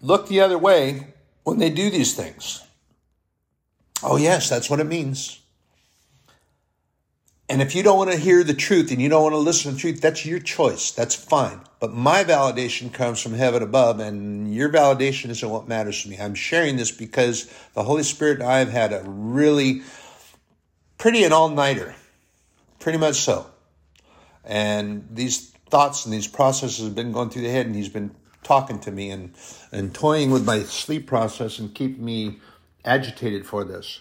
look 0.00 0.28
the 0.28 0.40
other 0.40 0.58
way 0.58 1.14
when 1.42 1.58
they 1.58 1.70
do 1.70 1.90
these 1.90 2.14
things. 2.14 2.62
Oh, 4.00 4.16
yes, 4.16 4.48
that's 4.48 4.70
what 4.70 4.78
it 4.78 4.86
means. 4.86 5.40
And 7.48 7.62
if 7.62 7.76
you 7.76 7.84
don't 7.84 7.96
want 7.96 8.10
to 8.10 8.16
hear 8.16 8.42
the 8.42 8.54
truth 8.54 8.90
and 8.90 9.00
you 9.00 9.08
don't 9.08 9.22
want 9.22 9.34
to 9.34 9.38
listen 9.38 9.70
to 9.70 9.74
the 9.76 9.80
truth, 9.80 10.00
that's 10.00 10.26
your 10.26 10.40
choice. 10.40 10.90
That's 10.90 11.14
fine. 11.14 11.60
But 11.78 11.92
my 11.92 12.24
validation 12.24 12.92
comes 12.92 13.22
from 13.22 13.34
heaven 13.34 13.62
above, 13.62 14.00
and 14.00 14.52
your 14.52 14.68
validation 14.68 15.30
isn't 15.30 15.48
what 15.48 15.68
matters 15.68 16.02
to 16.02 16.08
me. 16.08 16.18
I'm 16.18 16.34
sharing 16.34 16.76
this 16.76 16.90
because 16.90 17.48
the 17.74 17.84
Holy 17.84 18.02
Spirit 18.02 18.40
and 18.40 18.48
I 18.48 18.58
have 18.58 18.70
had 18.70 18.92
a 18.92 19.02
really 19.06 19.82
pretty 20.98 21.22
an 21.22 21.32
all 21.32 21.48
nighter, 21.48 21.94
pretty 22.80 22.98
much 22.98 23.16
so. 23.16 23.46
And 24.44 25.06
these 25.12 25.50
thoughts 25.70 26.04
and 26.04 26.12
these 26.12 26.26
processes 26.26 26.84
have 26.84 26.96
been 26.96 27.12
going 27.12 27.30
through 27.30 27.42
the 27.42 27.50
head, 27.50 27.66
and 27.66 27.76
He's 27.76 27.88
been 27.88 28.12
talking 28.42 28.80
to 28.80 28.90
me 28.90 29.10
and, 29.10 29.34
and 29.70 29.94
toying 29.94 30.30
with 30.30 30.44
my 30.44 30.60
sleep 30.64 31.06
process 31.06 31.60
and 31.60 31.72
keeping 31.74 32.04
me 32.04 32.38
agitated 32.84 33.46
for 33.46 33.64
this. 33.64 34.00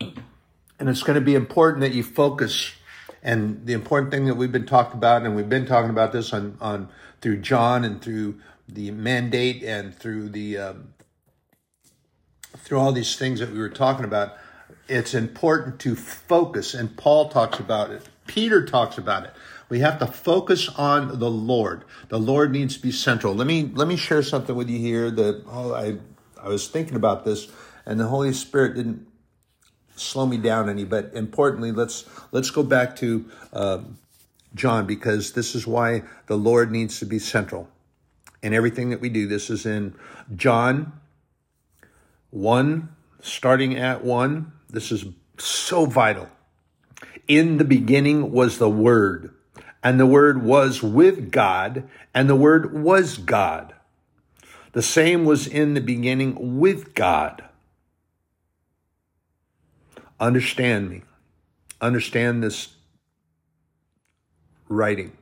And 0.00 0.88
it's 0.88 1.02
going 1.02 1.16
to 1.16 1.24
be 1.24 1.34
important 1.34 1.82
that 1.82 1.92
you 1.92 2.02
focus. 2.02 2.72
And 3.22 3.66
the 3.66 3.74
important 3.74 4.10
thing 4.10 4.24
that 4.26 4.34
we've 4.34 4.52
been 4.52 4.66
talking 4.66 4.96
about, 4.96 5.22
and 5.22 5.36
we've 5.36 5.48
been 5.48 5.66
talking 5.66 5.90
about 5.90 6.12
this 6.12 6.32
on, 6.32 6.56
on 6.60 6.88
through 7.20 7.40
John 7.40 7.84
and 7.84 8.00
through 8.00 8.40
the 8.66 8.90
mandate 8.90 9.62
and 9.62 9.94
through 9.94 10.30
the 10.30 10.56
um, 10.56 10.94
through 12.56 12.78
all 12.78 12.92
these 12.92 13.16
things 13.16 13.40
that 13.40 13.52
we 13.52 13.58
were 13.58 13.68
talking 13.68 14.04
about, 14.04 14.36
it's 14.88 15.14
important 15.14 15.78
to 15.80 15.94
focus. 15.94 16.74
And 16.74 16.96
Paul 16.96 17.28
talks 17.28 17.58
about 17.60 17.90
it. 17.90 18.08
Peter 18.26 18.64
talks 18.64 18.98
about 18.98 19.24
it. 19.24 19.32
We 19.68 19.80
have 19.80 19.98
to 20.00 20.06
focus 20.06 20.68
on 20.68 21.18
the 21.18 21.30
Lord. 21.30 21.84
The 22.08 22.18
Lord 22.18 22.50
needs 22.50 22.76
to 22.76 22.82
be 22.82 22.90
central. 22.90 23.34
Let 23.34 23.46
me 23.46 23.70
let 23.74 23.86
me 23.86 23.96
share 23.96 24.22
something 24.22 24.54
with 24.56 24.68
you 24.68 24.78
here. 24.78 25.10
That 25.10 25.44
oh, 25.46 25.74
I 25.74 25.98
I 26.42 26.48
was 26.48 26.68
thinking 26.68 26.96
about 26.96 27.24
this, 27.24 27.48
and 27.86 28.00
the 28.00 28.08
Holy 28.08 28.32
Spirit 28.32 28.74
didn't 28.74 29.06
slow 29.96 30.26
me 30.26 30.36
down 30.36 30.68
any. 30.68 30.84
But 30.84 31.12
importantly, 31.14 31.72
let's 31.72 32.04
let's 32.32 32.50
go 32.50 32.62
back 32.62 32.96
to 32.96 33.24
um, 33.52 33.98
John 34.54 34.86
because 34.86 35.32
this 35.32 35.54
is 35.54 35.66
why 35.66 36.02
the 36.26 36.36
Lord 36.36 36.70
needs 36.70 36.98
to 37.00 37.06
be 37.06 37.18
central 37.18 37.68
in 38.42 38.54
everything 38.54 38.90
that 38.90 39.00
we 39.00 39.08
do. 39.08 39.26
This 39.26 39.50
is 39.50 39.66
in 39.66 39.94
John 40.34 40.92
one, 42.30 42.94
starting 43.20 43.76
at 43.76 44.04
one. 44.04 44.52
This 44.68 44.92
is 44.92 45.04
so 45.38 45.86
vital. 45.86 46.28
In 47.26 47.58
the 47.58 47.64
beginning 47.64 48.32
was 48.32 48.58
the 48.58 48.70
Word 48.70 49.34
and 49.82 49.98
the 49.98 50.06
Word 50.06 50.42
was 50.42 50.82
with 50.82 51.30
God, 51.30 51.88
and 52.14 52.28
the 52.28 52.36
Word 52.36 52.82
was 52.82 53.16
God. 53.16 53.74
The 54.72 54.82
same 54.82 55.24
was 55.24 55.46
in 55.46 55.74
the 55.74 55.80
beginning 55.80 56.60
with 56.60 56.94
God. 56.94 57.44
Understand 60.20 60.90
me. 60.90 61.02
Understand 61.80 62.42
this 62.42 62.76
writing. 64.68 65.16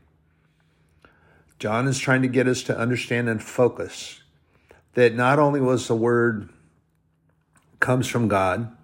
John 1.59 1.89
is 1.89 1.99
trying 1.99 2.23
to 2.23 2.29
get 2.29 2.47
us 2.47 2.63
to 2.65 2.77
understand 2.77 3.29
and 3.29 3.43
focus 3.43 4.21
that 4.95 5.15
not 5.15 5.39
only 5.39 5.61
was 5.61 5.89
the 5.89 5.97
Word 5.97 6.51
comes 7.81 8.09
from 8.09 8.29
God, 8.29 8.77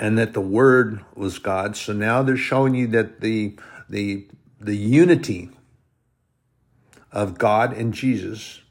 and 0.00 0.16
that 0.16 0.32
the 0.32 0.40
word 0.40 1.04
was 1.14 1.38
God. 1.38 1.76
So 1.76 1.92
now 1.92 2.22
they're 2.22 2.36
showing 2.36 2.74
you 2.74 2.86
that 2.88 3.20
the 3.20 3.56
the 3.88 4.26
the 4.58 4.76
unity 4.76 5.50
of 7.12 7.36
God 7.38 7.74
and 7.74 7.92
Jesus. 7.92 8.62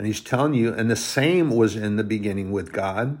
And 0.00 0.06
he's 0.06 0.22
telling 0.22 0.54
you, 0.54 0.72
and 0.72 0.90
the 0.90 0.96
same 0.96 1.50
was 1.50 1.76
in 1.76 1.96
the 1.96 2.02
beginning 2.02 2.52
with 2.52 2.72
God. 2.72 3.18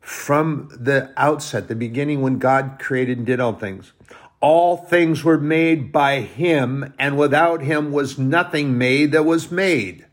From 0.00 0.68
the 0.78 1.14
outset, 1.16 1.68
the 1.68 1.74
beginning 1.74 2.20
when 2.20 2.38
God 2.38 2.76
created 2.78 3.16
and 3.16 3.26
did 3.26 3.40
all 3.40 3.54
things. 3.54 3.94
All 4.38 4.76
things 4.76 5.24
were 5.24 5.38
made 5.38 5.92
by 5.92 6.20
him, 6.20 6.92
and 6.98 7.16
without 7.16 7.62
him 7.62 7.90
was 7.90 8.18
nothing 8.18 8.76
made 8.76 9.12
that 9.12 9.22
was 9.22 9.50
made. 9.50 10.04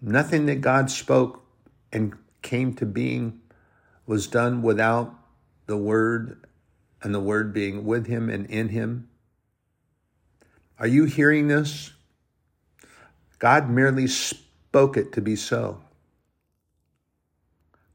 Nothing 0.00 0.46
that 0.46 0.62
God 0.62 0.90
spoke 0.90 1.44
and 1.92 2.14
came 2.40 2.72
to 2.76 2.86
being 2.86 3.42
was 4.06 4.26
done 4.26 4.62
without 4.62 5.14
the 5.66 5.76
Word 5.76 6.46
and 7.02 7.14
the 7.14 7.20
Word 7.20 7.52
being 7.52 7.84
with 7.84 8.06
him 8.06 8.30
and 8.30 8.46
in 8.46 8.70
him? 8.70 9.10
Are 10.78 10.86
you 10.86 11.04
hearing 11.04 11.48
this? 11.48 11.92
God 13.38 13.68
merely 13.70 14.06
spoke 14.06 14.96
it 14.96 15.12
to 15.12 15.20
be 15.20 15.36
so. 15.36 15.82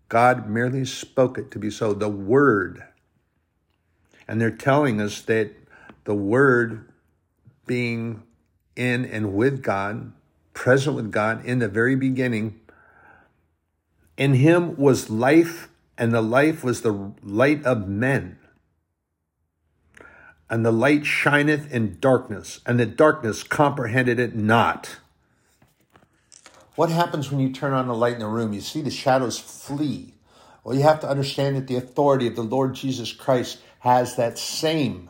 God 0.10 0.50
merely 0.50 0.86
spoke 0.86 1.38
it 1.38 1.52
to 1.52 1.60
be 1.60 1.70
so. 1.72 1.94
The 1.94 2.10
Word. 2.10 2.84
And 4.28 4.40
they're 4.40 4.52
telling 4.52 5.02
us 5.02 5.22
that 5.24 5.52
the 6.04 6.16
Word 6.16 6.88
being 7.66 8.24
in 8.76 9.06
and 9.06 9.34
with 9.34 9.64
God, 9.64 10.12
present 10.54 10.96
with 10.96 11.12
God 11.12 11.46
in 11.46 11.60
the 11.60 11.68
very 11.68 11.96
beginning, 11.96 12.60
in 14.18 14.34
him 14.36 14.76
was 14.76 15.10
life, 15.10 15.70
and 15.98 16.14
the 16.14 16.22
life 16.22 16.64
was 16.64 16.82
the 16.82 17.14
light 17.24 17.64
of 17.66 17.88
men. 17.88 18.38
and 20.52 20.66
the 20.66 20.72
light 20.72 21.06
shineth 21.06 21.72
in 21.72 21.98
darkness, 22.02 22.60
and 22.66 22.78
the 22.78 22.86
darkness 22.86 23.42
comprehended 23.42 24.20
it 24.20 24.36
not. 24.36 24.98
What 26.76 26.90
happens 26.90 27.30
when 27.30 27.40
you 27.40 27.52
turn 27.52 27.74
on 27.74 27.88
the 27.88 27.96
light 27.96 28.14
in 28.14 28.20
the 28.20 28.28
room? 28.28 28.54
You 28.54 28.62
see 28.62 28.82
the 28.82 28.92
shadows 28.92 29.38
flee. 29.38 30.14
Well, 30.64 30.76
you 30.76 30.84
have 30.84 31.00
to 31.02 31.10
understand 31.10 31.56
that 31.56 31.68
the 31.68 31.76
authority 31.76 32.28
of 32.28 32.36
the 32.36 32.44
Lord 32.44 32.76
Jesus 32.76 33.12
Christ 33.12 33.60
has 33.80 34.16
that 34.16 34.38
same, 34.38 35.10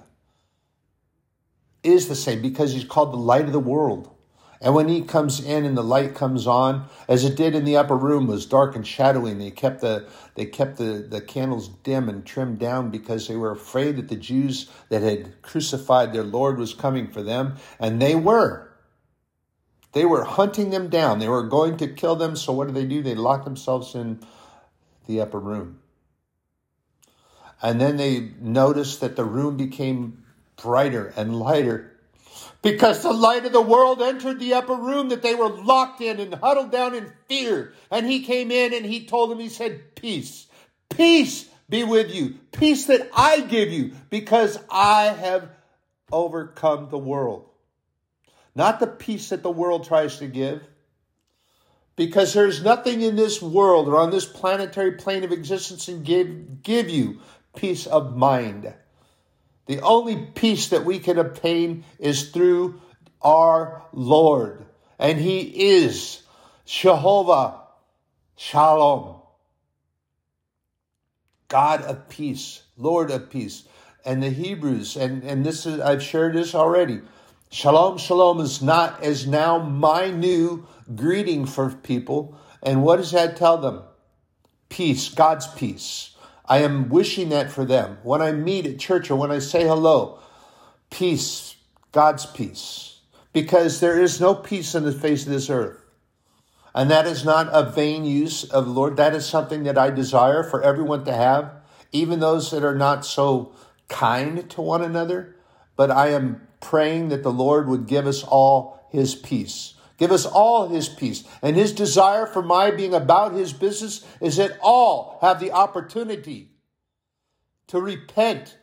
is 1.83 2.07
the 2.07 2.15
same, 2.15 2.41
because 2.41 2.73
he's 2.73 2.85
called 2.85 3.11
the 3.11 3.17
light 3.17 3.45
of 3.45 3.51
the 3.51 3.59
world. 3.59 4.15
And 4.61 4.75
when 4.75 4.87
he 4.87 5.01
comes 5.01 5.43
in 5.43 5.65
and 5.65 5.75
the 5.75 5.83
light 5.83 6.13
comes 6.13 6.45
on, 6.45 6.87
as 7.07 7.25
it 7.25 7.35
did 7.35 7.55
in 7.55 7.65
the 7.65 7.77
upper 7.77 7.97
room, 7.97 8.27
was 8.27 8.45
dark 8.45 8.75
and 8.75 8.85
shadowy, 8.85 9.31
and 9.31 9.41
they 9.41 9.51
kept 9.51 9.81
the 9.81 10.07
they 10.35 10.45
kept 10.45 10.77
the, 10.77 11.05
the 11.09 11.19
candles 11.19 11.67
dim 11.67 12.07
and 12.07 12.25
trimmed 12.25 12.59
down 12.59 12.91
because 12.91 13.27
they 13.27 13.35
were 13.35 13.51
afraid 13.51 13.97
that 13.97 14.07
the 14.07 14.15
Jews 14.15 14.69
that 14.89 15.01
had 15.01 15.41
crucified 15.41 16.13
their 16.13 16.23
Lord 16.23 16.59
was 16.59 16.75
coming 16.75 17.07
for 17.07 17.23
them, 17.23 17.55
and 17.79 17.99
they 18.01 18.15
were. 18.15 18.70
They 19.93 20.05
were 20.05 20.23
hunting 20.23 20.69
them 20.69 20.89
down. 20.89 21.19
They 21.19 21.27
were 21.27 21.43
going 21.43 21.77
to 21.77 21.87
kill 21.87 22.15
them. 22.15 22.35
So 22.35 22.53
what 22.53 22.67
did 22.67 22.75
they 22.75 22.85
do? 22.85 23.01
They 23.01 23.15
locked 23.15 23.45
themselves 23.45 23.95
in 23.95 24.19
the 25.07 25.21
upper 25.21 25.39
room. 25.39 25.79
And 27.61 27.79
then 27.79 27.97
they 27.97 28.31
noticed 28.39 29.01
that 29.01 29.15
the 29.15 29.25
room 29.25 29.57
became 29.57 30.23
brighter 30.55 31.13
and 31.15 31.37
lighter 31.39 31.91
because 32.61 33.01
the 33.01 33.11
light 33.11 33.45
of 33.45 33.51
the 33.51 33.61
world 33.61 34.01
entered 34.01 34.39
the 34.39 34.53
upper 34.53 34.75
room 34.75 35.09
that 35.09 35.21
they 35.21 35.35
were 35.35 35.49
locked 35.49 36.01
in 36.01 36.19
and 36.19 36.33
huddled 36.35 36.71
down 36.71 36.95
in 36.95 37.11
fear. 37.27 37.73
And 37.89 38.05
he 38.05 38.21
came 38.21 38.51
in 38.51 38.73
and 38.73 38.85
he 38.85 39.05
told 39.05 39.29
them, 39.29 39.39
he 39.39 39.49
said, 39.49 39.95
Peace, 39.95 40.47
peace 40.89 41.49
be 41.69 41.83
with 41.83 42.13
you, 42.13 42.35
peace 42.51 42.85
that 42.85 43.09
I 43.15 43.41
give 43.41 43.71
you, 43.71 43.93
because 44.09 44.59
I 44.69 45.05
have 45.05 45.49
overcome 46.11 46.89
the 46.89 46.97
world. 46.97 47.50
Not 48.55 48.79
the 48.79 48.87
peace 48.87 49.29
that 49.29 49.43
the 49.43 49.51
world 49.51 49.85
tries 49.85 50.17
to 50.17 50.27
give. 50.27 50.61
Because 51.95 52.33
there's 52.33 52.63
nothing 52.63 53.01
in 53.01 53.15
this 53.15 53.41
world 53.41 53.87
or 53.87 53.97
on 53.97 54.11
this 54.11 54.25
planetary 54.25 54.93
plane 54.93 55.23
of 55.23 55.31
existence 55.31 55.87
and 55.87 56.05
give, 56.05 56.63
give 56.63 56.89
you 56.89 57.19
peace 57.55 57.85
of 57.85 58.15
mind. 58.15 58.73
The 59.67 59.81
only 59.81 60.15
peace 60.17 60.69
that 60.69 60.85
we 60.85 60.99
can 60.99 61.17
obtain 61.17 61.83
is 61.99 62.29
through 62.29 62.81
our 63.21 63.83
Lord. 63.93 64.65
And 64.97 65.19
He 65.19 65.39
is 65.39 66.23
Jehovah 66.65 67.61
Shalom. 68.35 69.21
God 71.47 71.81
of 71.83 72.09
peace, 72.09 72.63
Lord 72.77 73.11
of 73.11 73.29
peace. 73.29 73.63
And 74.03 74.23
the 74.23 74.29
Hebrews, 74.29 74.95
and, 74.95 75.23
and 75.23 75.45
this 75.45 75.65
is 75.65 75.79
I've 75.79 76.01
shared 76.01 76.33
this 76.33 76.55
already. 76.55 77.01
Shalom, 77.53 77.97
shalom 77.97 78.39
is 78.39 78.61
not 78.61 79.03
is 79.03 79.27
now 79.27 79.59
my 79.59 80.09
new 80.09 80.65
greeting 80.95 81.45
for 81.45 81.69
people. 81.69 82.39
And 82.63 82.81
what 82.81 82.95
does 82.95 83.11
that 83.11 83.35
tell 83.35 83.57
them? 83.57 83.83
Peace, 84.69 85.09
God's 85.09 85.47
peace. 85.47 86.15
I 86.45 86.59
am 86.59 86.87
wishing 86.87 87.27
that 87.29 87.51
for 87.51 87.65
them. 87.65 87.97
When 88.03 88.21
I 88.21 88.31
meet 88.31 88.65
at 88.65 88.79
church 88.79 89.11
or 89.11 89.17
when 89.17 89.31
I 89.31 89.39
say 89.39 89.63
hello, 89.63 90.19
peace, 90.91 91.57
God's 91.91 92.25
peace. 92.25 92.99
Because 93.33 93.81
there 93.81 93.99
is 93.99 94.21
no 94.21 94.33
peace 94.33 94.73
on 94.73 94.83
the 94.83 94.93
face 94.93 95.25
of 95.25 95.33
this 95.33 95.49
earth. 95.49 95.83
And 96.73 96.89
that 96.89 97.05
is 97.05 97.25
not 97.25 97.49
a 97.51 97.69
vain 97.69 98.05
use 98.05 98.45
of 98.45 98.65
the 98.65 98.71
Lord. 98.71 98.95
That 98.95 99.13
is 99.13 99.25
something 99.25 99.63
that 99.63 99.77
I 99.77 99.89
desire 99.89 100.41
for 100.41 100.63
everyone 100.63 101.03
to 101.03 101.13
have, 101.13 101.51
even 101.91 102.21
those 102.21 102.49
that 102.51 102.63
are 102.63 102.75
not 102.77 103.05
so 103.05 103.53
kind 103.89 104.49
to 104.51 104.61
one 104.61 104.81
another. 104.81 105.35
But 105.75 105.91
I 105.91 106.09
am 106.09 106.47
praying 106.59 107.09
that 107.09 107.23
the 107.23 107.31
Lord 107.31 107.67
would 107.67 107.87
give 107.87 108.07
us 108.07 108.23
all 108.23 108.87
his 108.89 109.15
peace. 109.15 109.73
Give 109.97 110.11
us 110.11 110.25
all 110.25 110.67
his 110.67 110.89
peace. 110.89 111.23
And 111.41 111.55
his 111.55 111.73
desire 111.73 112.25
for 112.25 112.41
my 112.41 112.71
being 112.71 112.93
about 112.93 113.33
his 113.33 113.53
business 113.53 114.05
is 114.19 114.37
that 114.37 114.57
all 114.61 115.19
have 115.21 115.39
the 115.39 115.51
opportunity 115.51 116.49
to 117.67 117.79
repent 117.79 118.57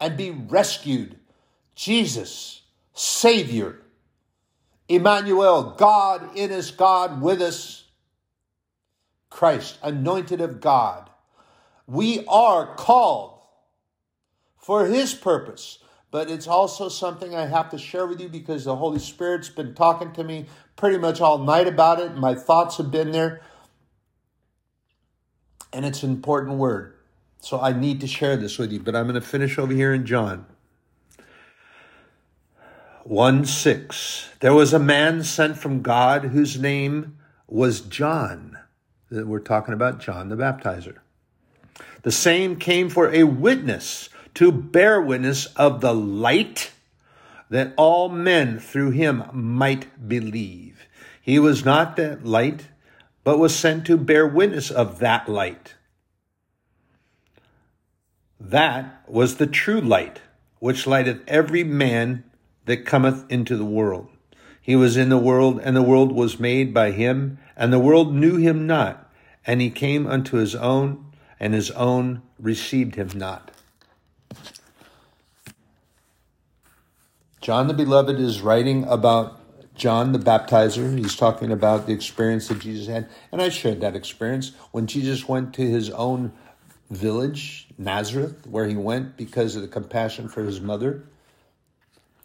and 0.00 0.16
be 0.16 0.30
rescued. 0.30 1.18
Jesus, 1.74 2.62
Savior, 2.92 3.78
Emmanuel, 4.88 5.74
God 5.78 6.36
in 6.36 6.52
us, 6.52 6.70
God 6.70 7.22
with 7.22 7.40
us, 7.40 7.84
Christ, 9.30 9.78
anointed 9.82 10.40
of 10.40 10.60
God. 10.60 11.08
We 11.86 12.26
are 12.26 12.74
called 12.74 13.38
for 14.56 14.86
his 14.86 15.14
purpose 15.14 15.78
but 16.12 16.30
it's 16.30 16.46
also 16.46 16.90
something 16.90 17.34
I 17.34 17.46
have 17.46 17.70
to 17.70 17.78
share 17.78 18.06
with 18.06 18.20
you 18.20 18.28
because 18.28 18.64
the 18.64 18.76
Holy 18.76 18.98
Spirit's 18.98 19.48
been 19.48 19.74
talking 19.74 20.12
to 20.12 20.22
me 20.22 20.44
pretty 20.76 20.98
much 20.98 21.22
all 21.22 21.38
night 21.38 21.66
about 21.66 22.00
it. 22.00 22.14
My 22.14 22.34
thoughts 22.34 22.76
have 22.76 22.90
been 22.90 23.12
there. 23.12 23.40
And 25.72 25.86
it's 25.86 26.02
an 26.02 26.10
important 26.10 26.58
word. 26.58 26.94
So 27.40 27.58
I 27.58 27.72
need 27.72 28.02
to 28.02 28.06
share 28.06 28.36
this 28.36 28.58
with 28.58 28.70
you, 28.70 28.78
but 28.78 28.94
I'm 28.94 29.06
going 29.06 29.14
to 29.14 29.26
finish 29.26 29.58
over 29.58 29.72
here 29.72 29.94
in 29.94 30.04
John. 30.04 30.44
1 33.04 33.46
6. 33.46 34.28
There 34.40 34.54
was 34.54 34.74
a 34.74 34.78
man 34.78 35.24
sent 35.24 35.56
from 35.56 35.80
God 35.80 36.26
whose 36.26 36.60
name 36.60 37.16
was 37.48 37.80
John. 37.80 38.58
We're 39.10 39.40
talking 39.40 39.72
about 39.72 39.98
John 39.98 40.28
the 40.28 40.36
Baptizer. 40.36 40.98
The 42.02 42.12
same 42.12 42.56
came 42.56 42.90
for 42.90 43.10
a 43.10 43.24
witness 43.24 44.10
to 44.34 44.52
bear 44.52 45.00
witness 45.00 45.46
of 45.56 45.80
the 45.80 45.94
light 45.94 46.72
that 47.50 47.74
all 47.76 48.08
men 48.08 48.58
through 48.58 48.90
him 48.90 49.22
might 49.32 50.08
believe. 50.08 50.86
He 51.20 51.38
was 51.38 51.64
not 51.64 51.96
that 51.96 52.24
light, 52.24 52.68
but 53.24 53.38
was 53.38 53.54
sent 53.54 53.86
to 53.86 53.96
bear 53.96 54.26
witness 54.26 54.70
of 54.70 54.98
that 55.00 55.28
light. 55.28 55.74
That 58.40 59.04
was 59.06 59.36
the 59.36 59.46
true 59.46 59.80
light, 59.80 60.20
which 60.58 60.86
lighteth 60.86 61.20
every 61.28 61.62
man 61.62 62.24
that 62.64 62.86
cometh 62.86 63.30
into 63.30 63.56
the 63.56 63.64
world. 63.64 64.08
He 64.60 64.74
was 64.74 64.96
in 64.96 65.10
the 65.10 65.18
world, 65.18 65.60
and 65.62 65.76
the 65.76 65.82
world 65.82 66.12
was 66.12 66.40
made 66.40 66.72
by 66.72 66.92
him, 66.92 67.38
and 67.56 67.72
the 67.72 67.78
world 67.78 68.14
knew 68.14 68.36
him 68.36 68.66
not. 68.66 69.12
And 69.46 69.60
he 69.60 69.70
came 69.70 70.06
unto 70.06 70.36
his 70.36 70.54
own, 70.54 71.12
and 71.38 71.52
his 71.52 71.70
own 71.72 72.22
received 72.38 72.94
him 72.94 73.10
not. 73.14 73.50
John 77.42 77.66
the 77.66 77.74
Beloved 77.74 78.20
is 78.20 78.40
writing 78.40 78.84
about 78.84 79.40
John 79.74 80.12
the 80.12 80.20
Baptizer. 80.20 80.96
He's 80.96 81.16
talking 81.16 81.50
about 81.50 81.88
the 81.88 81.92
experience 81.92 82.46
that 82.46 82.60
Jesus 82.60 82.86
had. 82.86 83.08
And 83.32 83.42
I 83.42 83.48
shared 83.48 83.80
that 83.80 83.96
experience 83.96 84.52
when 84.70 84.86
Jesus 84.86 85.28
went 85.28 85.52
to 85.54 85.62
his 85.62 85.90
own 85.90 86.30
village, 86.88 87.66
Nazareth, 87.76 88.46
where 88.46 88.68
he 88.68 88.76
went 88.76 89.16
because 89.16 89.56
of 89.56 89.62
the 89.62 89.66
compassion 89.66 90.28
for 90.28 90.44
his 90.44 90.60
mother. 90.60 91.02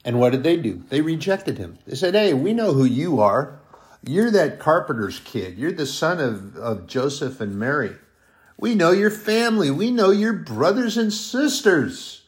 And 0.06 0.20
what 0.20 0.34
did 0.34 0.44
they 0.44 0.56
do? 0.56 0.84
They 0.90 1.02
rejected 1.02 1.58
him. 1.58 1.80
They 1.88 1.96
said, 1.96 2.14
Hey, 2.14 2.36
we 2.36 2.54
know 2.54 2.74
who 2.74 2.86
you 2.86 3.20
are. 3.20 3.60
You're 4.04 4.30
that 4.30 4.60
carpenter's 4.60 5.20
kid. 5.20 5.58
You're 5.58 5.72
the 5.72 5.88
son 5.88 6.20
of, 6.20 6.56
of 6.58 6.86
Joseph 6.86 7.42
and 7.42 7.58
Mary. 7.58 7.96
We 8.56 8.76
know 8.76 8.92
your 8.92 9.10
family. 9.10 9.72
We 9.72 9.90
know 9.90 10.12
your 10.12 10.34
brothers 10.34 10.96
and 10.96 11.12
sisters. 11.12 12.22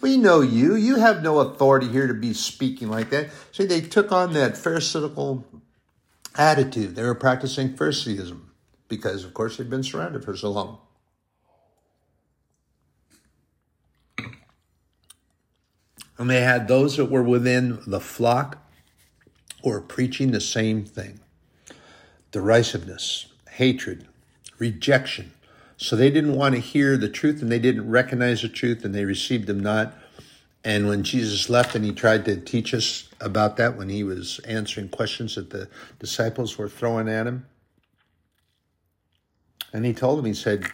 We 0.00 0.16
know 0.16 0.40
you. 0.40 0.74
You 0.74 0.96
have 0.96 1.22
no 1.22 1.40
authority 1.40 1.88
here 1.88 2.06
to 2.06 2.14
be 2.14 2.32
speaking 2.32 2.88
like 2.88 3.10
that. 3.10 3.30
See, 3.52 3.66
they 3.66 3.80
took 3.80 4.12
on 4.12 4.32
that 4.34 4.56
Pharisaical 4.56 5.44
attitude. 6.36 6.94
They 6.94 7.02
were 7.02 7.14
practicing 7.14 7.76
Pharisaism 7.76 8.52
because, 8.88 9.24
of 9.24 9.34
course, 9.34 9.56
they'd 9.56 9.70
been 9.70 9.82
surrounded 9.82 10.24
for 10.24 10.36
so 10.36 10.50
long. 10.50 10.78
And 16.16 16.28
they 16.28 16.40
had 16.40 16.66
those 16.66 16.96
that 16.96 17.06
were 17.06 17.22
within 17.22 17.78
the 17.86 18.00
flock 18.00 18.58
who 19.62 19.70
were 19.70 19.80
preaching 19.80 20.32
the 20.32 20.40
same 20.40 20.84
thing 20.84 21.20
derisiveness, 22.30 23.26
hatred, 23.50 24.06
rejection, 24.58 25.32
so 25.78 25.94
they 25.94 26.10
didn't 26.10 26.34
want 26.34 26.56
to 26.56 26.60
hear 26.60 26.96
the 26.96 27.08
truth 27.08 27.40
and 27.40 27.50
they 27.52 27.60
didn't 27.60 27.88
recognize 27.88 28.42
the 28.42 28.48
truth 28.48 28.84
and 28.84 28.92
they 28.92 29.04
received 29.04 29.46
them 29.46 29.60
not. 29.60 29.94
And 30.64 30.88
when 30.88 31.04
Jesus 31.04 31.48
left 31.48 31.76
and 31.76 31.84
he 31.84 31.92
tried 31.92 32.24
to 32.24 32.36
teach 32.36 32.74
us 32.74 33.08
about 33.20 33.56
that 33.58 33.76
when 33.76 33.88
he 33.88 34.02
was 34.02 34.40
answering 34.40 34.88
questions 34.88 35.36
that 35.36 35.50
the 35.50 35.68
disciples 36.00 36.58
were 36.58 36.68
throwing 36.68 37.08
at 37.08 37.28
him, 37.28 37.46
and 39.72 39.86
he 39.86 39.92
told 39.92 40.18
them, 40.18 40.24
he 40.24 40.34
said, 40.34 40.66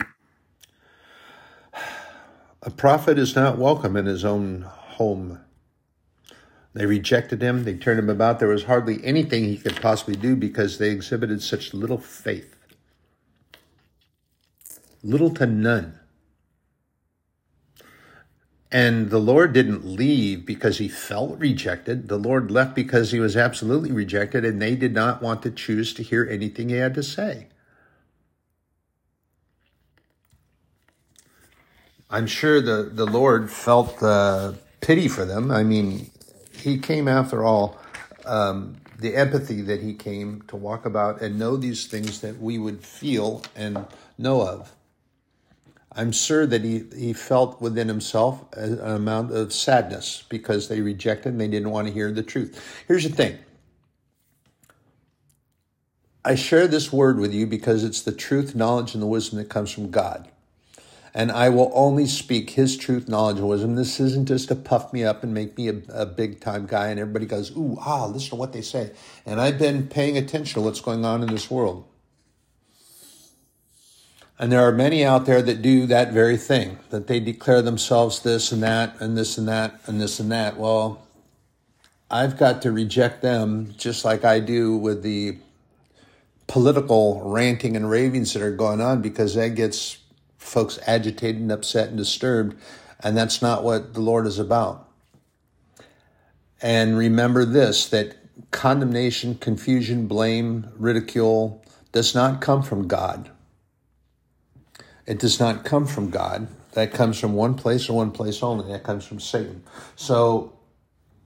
A 2.63 2.71
prophet 2.71 3.19
is 3.19 3.37
not 3.37 3.59
welcome 3.59 3.97
in 3.97 4.07
his 4.07 4.25
own 4.25 4.63
home. 4.63 5.41
They 6.73 6.87
rejected 6.87 7.43
him, 7.43 7.65
they 7.65 7.75
turned 7.75 7.99
him 7.99 8.09
about. 8.09 8.39
There 8.39 8.49
was 8.49 8.65
hardly 8.65 9.05
anything 9.05 9.45
he 9.45 9.59
could 9.59 9.81
possibly 9.83 10.17
do 10.17 10.35
because 10.35 10.79
they 10.79 10.91
exhibited 10.91 11.43
such 11.43 11.75
little 11.75 11.99
faith 11.99 12.54
little 15.05 15.31
to 15.31 15.47
none. 15.47 16.01
And 18.73 19.11
the 19.11 19.21
Lord 19.21 19.53
didn't 19.53 19.85
leave 19.85 20.45
because 20.45 20.79
he 20.79 20.89
felt 20.89 21.39
rejected. 21.39 22.09
The 22.09 22.17
Lord 22.17 22.51
left 22.51 22.75
because 22.75 23.13
he 23.13 23.21
was 23.21 23.37
absolutely 23.37 23.93
rejected, 23.93 24.45
and 24.45 24.61
they 24.61 24.75
did 24.75 24.93
not 24.93 25.23
want 25.23 25.43
to 25.43 25.51
choose 25.53 25.95
to 25.95 26.03
hear 26.03 26.27
anything 26.29 26.71
he 26.71 26.77
had 26.77 26.95
to 26.95 27.03
say. 27.05 27.47
I'm 32.11 32.27
sure 32.27 32.61
the, 32.61 32.91
the 32.93 33.07
Lord 33.07 33.51
felt 33.51 34.03
uh, 34.03 34.55
pity 34.81 35.07
for 35.07 35.25
them. 35.25 35.51
I 35.51 35.63
mean, 35.63 36.11
he 36.53 36.79
came 36.79 37.07
after 37.07 37.45
all, 37.45 37.79
um, 38.25 38.77
the 38.99 39.15
empathy 39.15 39.63
that 39.63 39.83
he 39.83 39.95
came 39.95 40.43
to 40.49 40.57
walk 40.57 40.85
about 40.87 41.21
and 41.21 41.39
know 41.39 41.57
these 41.57 41.87
things 41.87 42.21
that 42.23 42.41
we 42.41 42.59
would 42.59 42.85
feel 42.85 43.43
and 43.55 43.87
know 44.19 44.43
of. 44.43 44.73
I'm 45.97 46.11
sure 46.11 46.47
that 46.47 46.65
he, 46.65 46.85
he 46.97 47.13
felt 47.13 47.61
within 47.61 47.89
himself 47.89 48.45
an 48.55 48.81
amount 48.81 49.33
of 49.33 49.53
sadness 49.53 50.25
because 50.29 50.69
they 50.69 50.81
rejected 50.81 51.33
and 51.33 51.41
they 51.41 51.49
didn't 51.49 51.71
want 51.71 51.87
to 51.87 51.93
hear 51.95 52.11
the 52.11 52.23
truth. 52.23 52.85
Here's 52.89 53.05
the 53.05 53.15
thing 53.15 53.39
I 56.25 56.35
share 56.35 56.67
this 56.67 56.93
word 56.93 57.19
with 57.19 57.33
you 57.33 57.47
because 57.47 57.85
it's 57.85 58.01
the 58.01 58.13
truth, 58.13 58.55
knowledge, 58.55 58.95
and 58.95 59.03
the 59.03 59.07
wisdom 59.07 59.39
that 59.39 59.51
comes 59.51 59.71
from 59.71 59.91
God. 59.91 60.29
And 61.17 61.31
I 61.31 61.49
will 61.49 61.71
only 61.75 62.07
speak 62.07 62.51
his 62.51 62.77
truth, 62.77 63.09
knowledge, 63.09 63.37
and 63.37 63.49
wisdom. 63.49 63.77
This 63.77 64.01
isn't 64.01 64.27
just 64.27 64.49
to 64.49 64.57
puff 64.57 64.93
me 64.93 65.05
up 65.05 65.23
and 65.23 65.33
make 65.33 65.57
me 65.57 65.69
a, 65.69 65.81
a 65.91 66.07
big 66.07 66.41
time 66.41 66.67
guy 66.67 66.89
and 66.89 66.99
everybody 66.99 67.27
goes, 67.27 67.57
ooh, 67.57 67.77
ah, 67.81 68.07
listen 68.07 68.31
to 68.31 68.37
what 68.37 68.53
they 68.53 68.63
say. 68.63 68.91
And 69.25 69.41
I've 69.41 69.59
been 69.59 69.87
paying 69.87 70.19
attention 70.19 70.55
to 70.55 70.61
what's 70.61 70.81
going 70.81 71.05
on 71.05 71.23
in 71.23 71.29
this 71.29 71.49
world. 71.49 71.85
And 74.39 74.51
there 74.51 74.67
are 74.67 74.73
many 74.73 75.05
out 75.05 75.27
there 75.27 75.43
that 75.43 75.63
do 75.63 75.87
that 75.87 76.13
very 76.13 76.37
thing, 76.37 76.79
that 76.91 77.07
they 77.07 77.21
declare 77.21 77.63
themselves 77.63 78.21
this 78.21 78.51
and 78.51 78.63
that, 78.63 79.01
and 79.01 79.17
this 79.17 79.39
and 79.39 79.47
that, 79.47 79.81
and 79.87 80.01
this 80.01 80.19
and 80.19 80.33
that. 80.33 80.57
Well, 80.57 81.01
I've 82.11 82.37
got 82.37 82.63
to 82.63 82.73
reject 82.73 83.23
them 83.23 83.75
just 83.77 84.05
like 84.05 84.25
I 84.25 84.41
do 84.41 84.77
with 84.77 85.03
the 85.03 85.39
political 86.47 87.23
ranting 87.25 87.77
and 87.77 87.89
ravings 87.89 88.33
that 88.33 88.43
are 88.43 88.55
going 88.55 88.81
on 88.81 89.03
because 89.03 89.35
that 89.35 89.51
gets 89.51 89.99
folks 90.37 90.79
agitated 90.87 91.41
and 91.41 91.53
upset 91.53 91.89
and 91.89 91.97
disturbed. 91.97 92.57
And 93.01 93.17
that's 93.17 93.41
not 93.41 93.63
what 93.63 93.95
the 93.95 94.01
Lord 94.01 94.27
is 94.27 94.39
about. 94.39 94.89
And 96.61 96.97
remember 96.97 97.45
this 97.45 97.89
that 97.89 98.17
condemnation, 98.51 99.37
confusion, 99.37 100.07
blame, 100.07 100.69
ridicule 100.77 101.65
does 101.93 102.15
not 102.15 102.41
come 102.41 102.63
from 102.63 102.89
God. 102.89 103.31
It 105.07 105.19
does 105.19 105.39
not 105.39 105.65
come 105.65 105.87
from 105.87 106.11
God. 106.11 106.49
That 106.73 106.93
comes 106.93 107.21
from 107.21 107.35
one 107.35 107.55
place 107.55 107.89
and 107.89 107.97
one 107.97 108.11
place 108.11 108.43
only. 108.43 108.73
That 108.73 108.83
comes 108.83 109.07
from 109.07 109.21
Satan. 109.21 109.63
So 109.97 110.53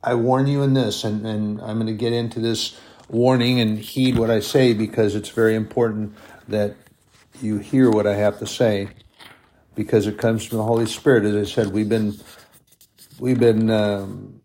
I 0.02 0.14
warn 0.14 0.46
you 0.46 0.62
in 0.62 0.74
this, 0.74 1.04
and, 1.04 1.26
and 1.26 1.60
I'm 1.60 1.76
going 1.76 1.86
to 1.86 1.94
get 1.94 2.12
into 2.12 2.40
this 2.40 2.78
warning 3.08 3.60
and 3.60 3.78
heed 3.78 4.18
what 4.18 4.30
I 4.30 4.40
say 4.40 4.74
because 4.74 5.14
it's 5.14 5.30
very 5.30 5.54
important 5.54 6.14
that 6.48 6.76
you 7.40 7.58
hear 7.58 7.90
what 7.90 8.06
I 8.06 8.14
have 8.14 8.38
to 8.40 8.46
say 8.46 8.88
because 9.74 10.06
it 10.06 10.18
comes 10.18 10.44
from 10.44 10.58
the 10.58 10.64
Holy 10.64 10.86
Spirit. 10.86 11.24
As 11.24 11.34
I 11.34 11.50
said, 11.50 11.72
we've 11.72 11.88
been 11.88 12.14
we've 13.18 13.38
been 13.38 13.70
um, 13.70 14.40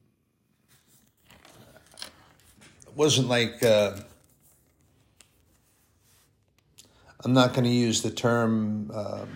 it 2.88 2.96
wasn't 2.96 3.28
like 3.28 3.64
uh, 3.64 3.98
I'm 7.24 7.34
not 7.34 7.54
going 7.54 7.64
to 7.64 7.70
use 7.70 8.02
the 8.02 8.12
term 8.12 8.92
um, 8.94 9.30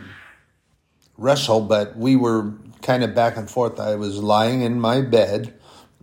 wrestle, 1.17 1.61
but 1.61 1.97
we 1.97 2.15
were 2.15 2.53
kind 2.81 3.03
of 3.03 3.15
back 3.15 3.37
and 3.37 3.49
forth. 3.49 3.79
I 3.79 3.95
was 3.95 4.21
lying 4.21 4.61
in 4.61 4.79
my 4.79 5.01
bed 5.01 5.57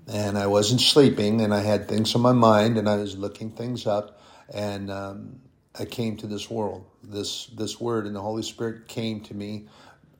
and 0.07 0.39
I 0.39 0.47
wasn't 0.47 0.81
sleeping, 0.81 1.41
and 1.41 1.55
I 1.55 1.61
had 1.61 1.89
things 1.89 2.15
on 2.15 2.21
my 2.21 2.33
mind, 2.33 2.77
and 2.77 2.89
I 2.89 2.97
was 2.97 3.17
looking 3.17 3.51
things 3.51 3.87
up, 3.87 4.21
and 4.53 4.91
um, 4.91 5.41
I 5.79 5.87
came 5.87 6.19
to 6.19 6.27
this 6.27 6.51
world. 6.51 6.85
This 7.03 7.47
this 7.47 7.81
word 7.81 8.07
and 8.07 8.15
the 8.15 8.21
Holy 8.21 8.43
Spirit 8.43 8.87
came 8.87 9.21
to 9.23 9.35
me, 9.35 9.67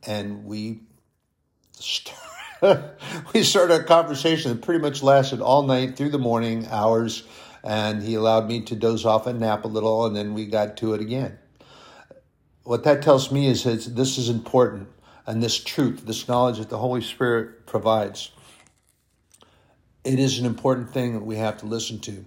and 0.07 0.45
we. 0.45 0.81
we 3.35 3.43
started 3.43 3.83
a 3.83 3.85
conversation 3.85 4.53
that 4.53 4.63
pretty 4.63 4.81
much 4.81 5.03
lasted 5.03 5.43
all 5.43 5.65
night 5.65 5.97
through 5.97 6.09
the 6.09 6.19
morning 6.19 6.67
hours, 6.71 7.25
and 7.63 8.03
he 8.03 8.15
allowed 8.15 8.49
me 8.49 8.63
to 8.63 8.75
doze 8.75 9.05
off 9.05 9.27
and 9.27 9.41
nap 9.41 9.67
a 9.67 9.69
little, 9.69 10.07
and 10.07 10.17
then 10.17 10.33
we 10.33 10.47
got 10.47 10.79
to 10.79 10.95
it 10.95 11.01
again 11.03 11.39
what 12.65 12.85
that 12.85 13.03
tells 13.03 13.31
me 13.31 13.47
is 13.47 13.65
that 13.65 13.95
this 13.95 14.19
is 14.19 14.29
important 14.29 14.89
and 15.27 15.43
this 15.43 15.63
truth, 15.63 16.05
this 16.07 16.27
knowledge 16.29 16.59
that 16.59 16.71
the 16.71 16.79
Holy 16.79 17.03
Spirit 17.03 17.67
provides, 17.67 18.33
it 20.03 20.19
is 20.19 20.39
an 20.39 20.47
important 20.47 20.91
thing 20.91 21.13
that 21.15 21.25
we 21.25 21.37
have 21.37 21.59
to 21.59 21.67
listen 21.67 21.99
to. 22.01 22.25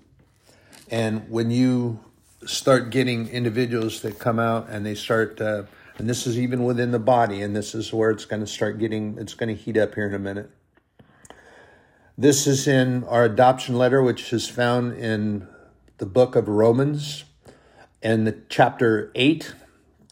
And 0.89 1.29
when 1.29 1.51
you 1.51 1.99
start 2.45 2.91
getting 2.91 3.27
individuals 3.27 4.01
that 4.01 4.19
come 4.19 4.39
out 4.39 4.69
and 4.69 4.85
they 4.85 4.95
start, 4.95 5.41
uh, 5.41 5.63
and 5.97 6.09
this 6.09 6.25
is 6.25 6.39
even 6.39 6.63
within 6.63 6.91
the 6.91 6.99
body, 6.99 7.41
and 7.41 7.55
this 7.55 7.75
is 7.75 7.91
where 7.91 8.11
it's 8.11 8.25
going 8.25 8.39
to 8.39 8.47
start 8.47 8.79
getting, 8.79 9.17
it's 9.17 9.33
going 9.33 9.55
to 9.55 9.61
heat 9.61 9.77
up 9.77 9.95
here 9.95 10.07
in 10.07 10.13
a 10.13 10.19
minute. 10.19 10.49
This 12.17 12.47
is 12.47 12.67
in 12.67 13.03
our 13.05 13.25
adoption 13.25 13.75
letter, 13.75 14.01
which 14.01 14.31
is 14.33 14.47
found 14.47 14.93
in 14.93 15.47
the 15.97 16.05
book 16.05 16.35
of 16.35 16.47
Romans 16.47 17.25
and 18.01 18.25
the 18.25 18.37
chapter 18.49 19.11
8 19.13 19.53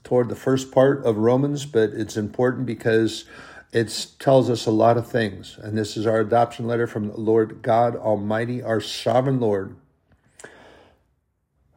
toward 0.05 0.29
the 0.29 0.35
first 0.35 0.71
part 0.71 1.03
of 1.03 1.17
Romans, 1.17 1.65
but 1.65 1.89
it's 1.89 2.15
important 2.15 2.65
because 2.65 3.25
it 3.73 4.07
tells 4.19 4.49
us 4.49 4.65
a 4.65 4.71
lot 4.71 4.95
of 4.97 5.09
things. 5.09 5.57
And 5.61 5.77
this 5.77 5.97
is 5.97 6.07
our 6.07 6.21
adoption 6.21 6.65
letter 6.67 6.87
from 6.87 7.07
the 7.07 7.19
Lord 7.19 7.61
God 7.61 7.95
Almighty, 7.95 8.63
our 8.63 8.79
sovereign 8.79 9.41
Lord, 9.41 9.75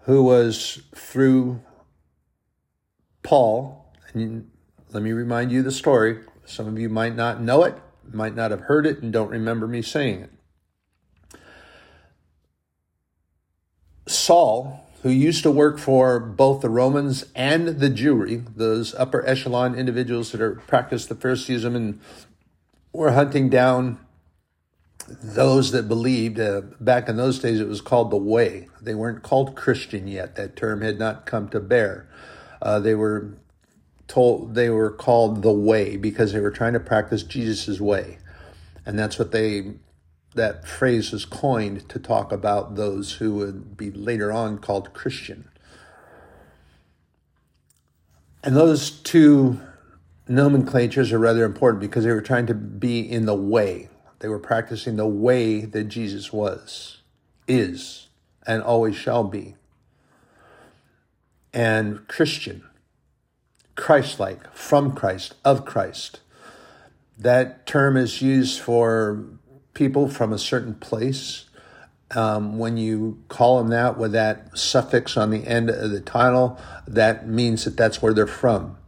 who 0.02 0.22
was 0.22 0.82
through 0.94 1.60
Paul. 3.24 3.92
And 4.12 4.50
let 4.92 5.02
me 5.02 5.12
remind 5.12 5.50
you 5.50 5.62
the 5.62 5.72
story. 5.72 6.20
Some 6.44 6.68
of 6.68 6.78
you 6.78 6.88
might 6.88 7.16
not 7.16 7.40
know 7.40 7.64
it, 7.64 7.74
might 8.12 8.36
not 8.36 8.52
have 8.52 8.60
heard 8.60 8.86
it, 8.86 9.02
and 9.02 9.12
don't 9.12 9.30
remember 9.30 9.66
me 9.66 9.82
saying 9.82 10.20
it. 10.20 10.30
Saul 14.06 14.87
who 15.02 15.10
used 15.10 15.42
to 15.44 15.50
work 15.50 15.78
for 15.78 16.18
both 16.18 16.60
the 16.60 16.68
Romans 16.68 17.24
and 17.34 17.68
the 17.68 17.90
Jewry, 17.90 18.44
those 18.56 18.94
upper 18.96 19.24
echelon 19.26 19.74
individuals 19.74 20.32
that 20.32 20.40
are 20.40 20.56
practiced 20.66 21.08
the 21.08 21.14
Phariseeism 21.14 21.76
and 21.76 22.00
were 22.92 23.12
hunting 23.12 23.48
down 23.48 23.98
those 25.08 25.70
that 25.72 25.88
believed. 25.88 26.40
Uh, 26.40 26.62
back 26.80 27.08
in 27.08 27.16
those 27.16 27.38
days, 27.38 27.60
it 27.60 27.68
was 27.68 27.80
called 27.80 28.10
the 28.10 28.16
Way. 28.16 28.68
They 28.80 28.94
weren't 28.94 29.22
called 29.22 29.56
Christian 29.56 30.08
yet. 30.08 30.36
That 30.36 30.56
term 30.56 30.82
had 30.82 30.98
not 30.98 31.26
come 31.26 31.48
to 31.50 31.60
bear. 31.60 32.08
Uh, 32.60 32.80
they 32.80 32.94
were 32.94 33.34
told 34.08 34.54
they 34.54 34.70
were 34.70 34.90
called 34.90 35.42
the 35.42 35.52
Way 35.52 35.96
because 35.96 36.32
they 36.32 36.40
were 36.40 36.50
trying 36.50 36.72
to 36.72 36.80
practice 36.80 37.22
Jesus's 37.22 37.80
way, 37.80 38.18
and 38.84 38.98
that's 38.98 39.18
what 39.18 39.30
they 39.30 39.74
that 40.34 40.66
phrase 40.66 41.12
was 41.12 41.24
coined 41.24 41.88
to 41.88 41.98
talk 41.98 42.32
about 42.32 42.76
those 42.76 43.12
who 43.14 43.34
would 43.34 43.76
be 43.76 43.90
later 43.90 44.32
on 44.32 44.58
called 44.58 44.92
Christian. 44.92 45.48
And 48.42 48.56
those 48.56 48.90
two 48.90 49.60
nomenclatures 50.28 51.12
are 51.12 51.18
rather 51.18 51.44
important 51.44 51.80
because 51.80 52.04
they 52.04 52.12
were 52.12 52.20
trying 52.20 52.46
to 52.46 52.54
be 52.54 53.00
in 53.00 53.26
the 53.26 53.34
way. 53.34 53.88
They 54.20 54.28
were 54.28 54.38
practicing 54.38 54.96
the 54.96 55.06
way 55.06 55.60
that 55.60 55.84
Jesus 55.84 56.32
was, 56.32 57.02
is, 57.46 58.08
and 58.46 58.62
always 58.62 58.96
shall 58.96 59.24
be. 59.24 59.54
And 61.52 62.06
Christian, 62.08 62.64
Christ 63.74 64.20
like, 64.20 64.52
from 64.54 64.94
Christ, 64.94 65.34
of 65.44 65.64
Christ. 65.64 66.20
That 67.16 67.66
term 67.66 67.96
is 67.96 68.22
used 68.22 68.60
for 68.60 69.24
people 69.74 70.08
from 70.08 70.32
a 70.32 70.38
certain 70.38 70.74
place. 70.74 71.44
Um, 72.12 72.58
when 72.58 72.78
you 72.78 73.22
call 73.28 73.58
them 73.58 73.68
that 73.68 73.98
with 73.98 74.12
that 74.12 74.56
suffix 74.56 75.16
on 75.16 75.30
the 75.30 75.46
end 75.46 75.68
of 75.68 75.90
the 75.90 76.00
title, 76.00 76.58
that 76.86 77.28
means 77.28 77.64
that 77.64 77.76
that's 77.76 78.00
where 78.00 78.14
they're 78.14 78.26
from. 78.26 78.78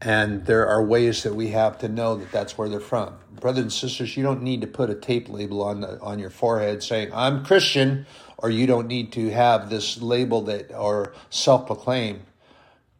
And 0.00 0.46
there 0.46 0.66
are 0.66 0.82
ways 0.82 1.24
that 1.24 1.34
we 1.34 1.48
have 1.48 1.78
to 1.78 1.88
know 1.88 2.14
that 2.16 2.30
that's 2.30 2.56
where 2.56 2.68
they're 2.68 2.78
from. 2.78 3.14
Brothers 3.40 3.62
and 3.62 3.72
sisters, 3.72 4.16
you 4.16 4.22
don't 4.22 4.42
need 4.42 4.60
to 4.60 4.66
put 4.66 4.90
a 4.90 4.94
tape 4.94 5.28
label 5.28 5.62
on 5.62 5.80
the, 5.80 6.00
on 6.00 6.18
your 6.18 6.30
forehead 6.30 6.82
saying 6.82 7.10
I'm 7.12 7.44
Christian, 7.44 8.06
or 8.36 8.48
you 8.48 8.66
don't 8.66 8.86
need 8.86 9.12
to 9.12 9.30
have 9.30 9.70
this 9.70 10.00
label 10.00 10.42
that 10.42 10.72
or 10.72 11.12
self 11.30 11.66
proclaim, 11.66 12.22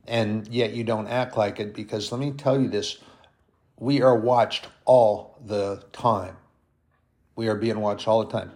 and 0.09 0.49
yet 0.49 0.73
you 0.73 0.83
don't 0.83 1.07
act 1.07 1.37
like 1.37 1.61
it. 1.61 1.73
Because 1.73 2.11
let 2.11 2.21
me 2.21 2.33
tell 2.33 2.61
you 2.61 2.69
this: 2.69 2.99
we 3.79 4.03
are 4.03 4.17
watched 4.17 4.69
all 4.85 5.39
the 5.45 5.83
time. 5.93 6.37
We 7.37 7.49
are 7.49 7.55
being 7.55 7.81
watched 7.81 8.09
all 8.09 8.25
the 8.25 8.31
time. 8.31 8.53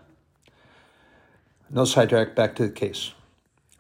No 1.71 1.85
sidetrack, 1.85 2.35
back 2.35 2.57
to 2.57 2.67
the 2.67 2.73
case. 2.73 3.13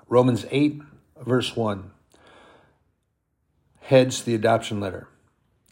Romans 0.08 0.46
8, 0.50 0.80
verse 1.24 1.56
1. 1.56 1.90
heads 3.80 4.22
the 4.22 4.34
adoption 4.34 4.80
letter. 4.80 5.08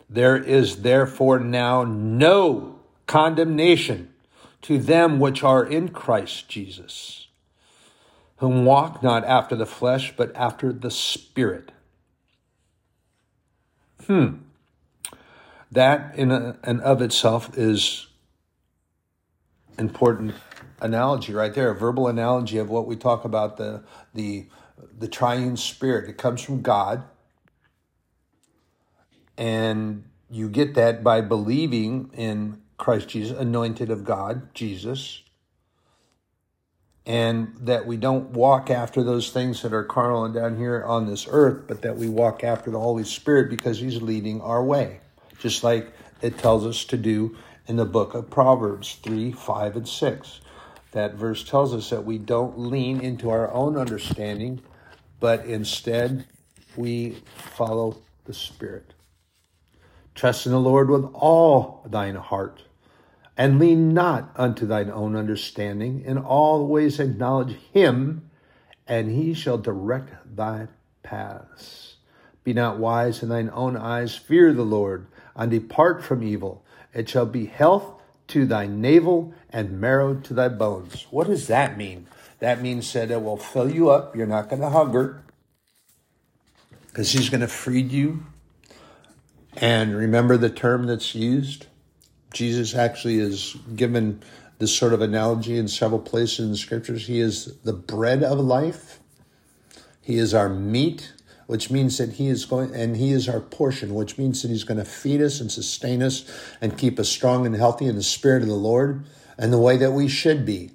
There 0.09 0.37
is 0.37 0.83
therefore 0.83 1.38
now 1.38 1.85
no 1.85 2.80
condemnation 3.06 4.12
to 4.62 4.78
them 4.78 5.20
which 5.20 5.42
are 5.42 5.64
in 5.64 5.88
Christ 5.88 6.48
Jesus, 6.48 7.28
whom 8.38 8.64
walk 8.64 9.02
not 9.02 9.24
after 9.24 9.54
the 9.54 9.66
flesh, 9.66 10.12
but 10.16 10.35
after 10.35 10.72
the 10.72 10.90
Spirit. 10.90 11.70
Hmm. 14.06 14.35
That 15.70 16.14
in 16.16 16.30
a, 16.30 16.59
and 16.64 16.80
of 16.80 17.00
itself 17.00 17.56
is 17.56 18.09
important 19.78 20.35
analogy 20.80 21.33
right 21.33 21.54
there, 21.54 21.70
a 21.70 21.74
verbal 21.74 22.09
analogy 22.09 22.59
of 22.59 22.68
what 22.70 22.87
we 22.87 22.96
talk 22.96 23.24
about 23.24 23.56
the 23.56 23.83
the 24.14 24.46
the 24.98 25.09
triune 25.09 25.56
spirit. 25.56 26.09
It 26.09 26.18
comes 26.18 26.42
from 26.42 26.62
God. 26.62 27.04
And 29.37 30.04
you 30.30 30.48
get 30.48 30.74
that 30.74 31.02
by 31.02 31.22
believing 31.22 32.11
in 32.14 32.61
Christ 32.76 33.09
Jesus, 33.09 33.38
anointed 33.38 33.90
of 33.90 34.04
God, 34.04 34.54
Jesus. 34.54 35.22
And 37.06 37.54
that 37.61 37.87
we 37.87 37.96
don't 37.96 38.30
walk 38.30 38.70
after 38.70 39.02
those 39.02 39.30
things 39.30 39.62
that 39.62 39.72
are 39.72 39.83
carnal 39.83 40.24
and 40.24 40.35
down 40.35 40.59
here 40.59 40.85
on 40.85 41.06
this 41.06 41.26
earth, 41.28 41.64
but 41.66 41.83
that 41.83 41.96
we 41.96 42.09
walk 42.09 42.44
after 42.44 42.70
the 42.70 42.78
Holy 42.78 43.04
Spirit 43.04 43.50
because 43.50 43.80
He's 43.80 44.02
leading 44.02 44.40
our 44.42 44.62
way, 44.62 45.00
just 45.40 45.64
like 45.64 45.92
it 46.22 46.38
tells 46.38 46.64
us 46.64 46.85
to 46.85 46.96
do 46.96 47.37
in 47.66 47.76
the 47.76 47.85
book 47.85 48.14
of 48.14 48.31
Proverbs 48.31 48.98
3, 49.03 49.33
5, 49.33 49.76
and 49.76 49.88
6. 49.88 50.40
That 50.92 51.14
verse 51.14 51.44
tells 51.44 51.74
us 51.74 51.90
that 51.90 52.05
we 52.05 52.18
don't 52.18 52.59
lean 52.59 53.00
into 53.00 53.31
our 53.31 53.50
own 53.53 53.76
understanding, 53.76 54.61
but 55.18 55.44
instead 55.44 56.26
we 56.76 57.22
follow 57.35 57.98
the 58.24 58.35
Spirit. 58.35 58.94
Trust 60.14 60.46
in 60.46 60.53
the 60.53 60.61
Lord 60.61 60.90
with 60.90 61.05
all 61.14 61.87
thine 61.88 62.16
heart, 62.16 62.64
and 63.37 63.59
lean 63.59 63.94
not 63.94 64.33
unto 64.37 64.66
thine 64.66 64.90
own 64.90 65.16
understanding. 65.16 66.03
In 66.05 66.18
all 66.18 66.66
ways 66.66 67.00
acknowledge 67.00 67.57
him, 67.72 68.29
and 68.87 69.11
he 69.11 69.33
shall 69.33 69.57
direct 69.57 70.37
thy 70.37 70.68
paths. 71.03 71.96
Be 72.42 72.53
not 72.53 72.79
wise 72.79 73.22
in 73.22 73.29
thine 73.29 73.50
own 73.53 73.76
eyes, 73.76 74.16
fear 74.16 74.53
the 74.53 74.64
Lord, 74.64 75.07
and 75.40 75.50
depart 75.50 76.05
from 76.05 76.22
evil. 76.22 76.62
It 76.92 77.09
shall 77.09 77.26
be 77.26 77.46
health 77.46 78.00
to 78.29 78.44
thy 78.44 78.66
navel 78.66 79.33
and 79.48 79.81
marrow 79.81 80.14
to 80.14 80.35
thy 80.35 80.48
bones. 80.48 81.07
What 81.11 81.26
does 81.26 81.46
that 81.46 81.79
mean? 81.79 82.07
That 82.40 82.61
means 82.61 82.92
that 82.92 83.11
it 83.11 83.22
will 83.22 83.38
fill 83.38 83.70
you 83.70 83.90
up. 83.90 84.14
You're 84.14 84.26
not 84.26 84.50
going 84.50 84.61
to 84.61 84.68
hunger 84.68 85.22
because 86.87 87.12
he's 87.12 87.31
going 87.31 87.40
to 87.40 87.48
feed 87.48 87.90
you. 87.90 88.24
And 89.57 89.96
remember 89.96 90.37
the 90.37 90.50
term 90.50 90.87
that's 90.87 91.14
used? 91.14 91.66
Jesus 92.33 92.74
actually 92.74 93.18
is 93.18 93.57
given 93.74 94.22
this 94.59 94.76
sort 94.76 94.92
of 94.92 95.00
analogy 95.00 95.57
in 95.57 95.68
several 95.68 96.00
places 96.00 96.40
in 96.40 96.50
the 96.50 96.57
scriptures. 96.57 97.07
He 97.07 97.18
is 97.18 97.57
the 97.64 97.72
bread 97.72 98.22
of 98.22 98.38
life. 98.38 99.00
He 100.03 100.18
is 100.18 100.35
our 100.35 100.48
meat, 100.48 101.12
which 101.50 101.68
means 101.68 101.98
that 101.98 102.12
he 102.12 102.28
is 102.28 102.44
going, 102.44 102.72
and 102.72 102.96
he 102.96 103.10
is 103.10 103.28
our 103.28 103.40
portion, 103.40 103.92
which 103.92 104.16
means 104.16 104.40
that 104.40 104.52
he's 104.52 104.62
going 104.62 104.78
to 104.78 104.84
feed 104.84 105.20
us 105.20 105.40
and 105.40 105.50
sustain 105.50 106.00
us 106.00 106.24
and 106.60 106.78
keep 106.78 106.96
us 107.00 107.08
strong 107.08 107.44
and 107.44 107.56
healthy 107.56 107.86
in 107.86 107.96
the 107.96 108.04
spirit 108.04 108.40
of 108.40 108.48
the 108.48 108.54
Lord 108.54 109.04
and 109.36 109.52
the 109.52 109.58
way 109.58 109.76
that 109.76 109.90
we 109.90 110.06
should 110.06 110.46
be. 110.46 110.70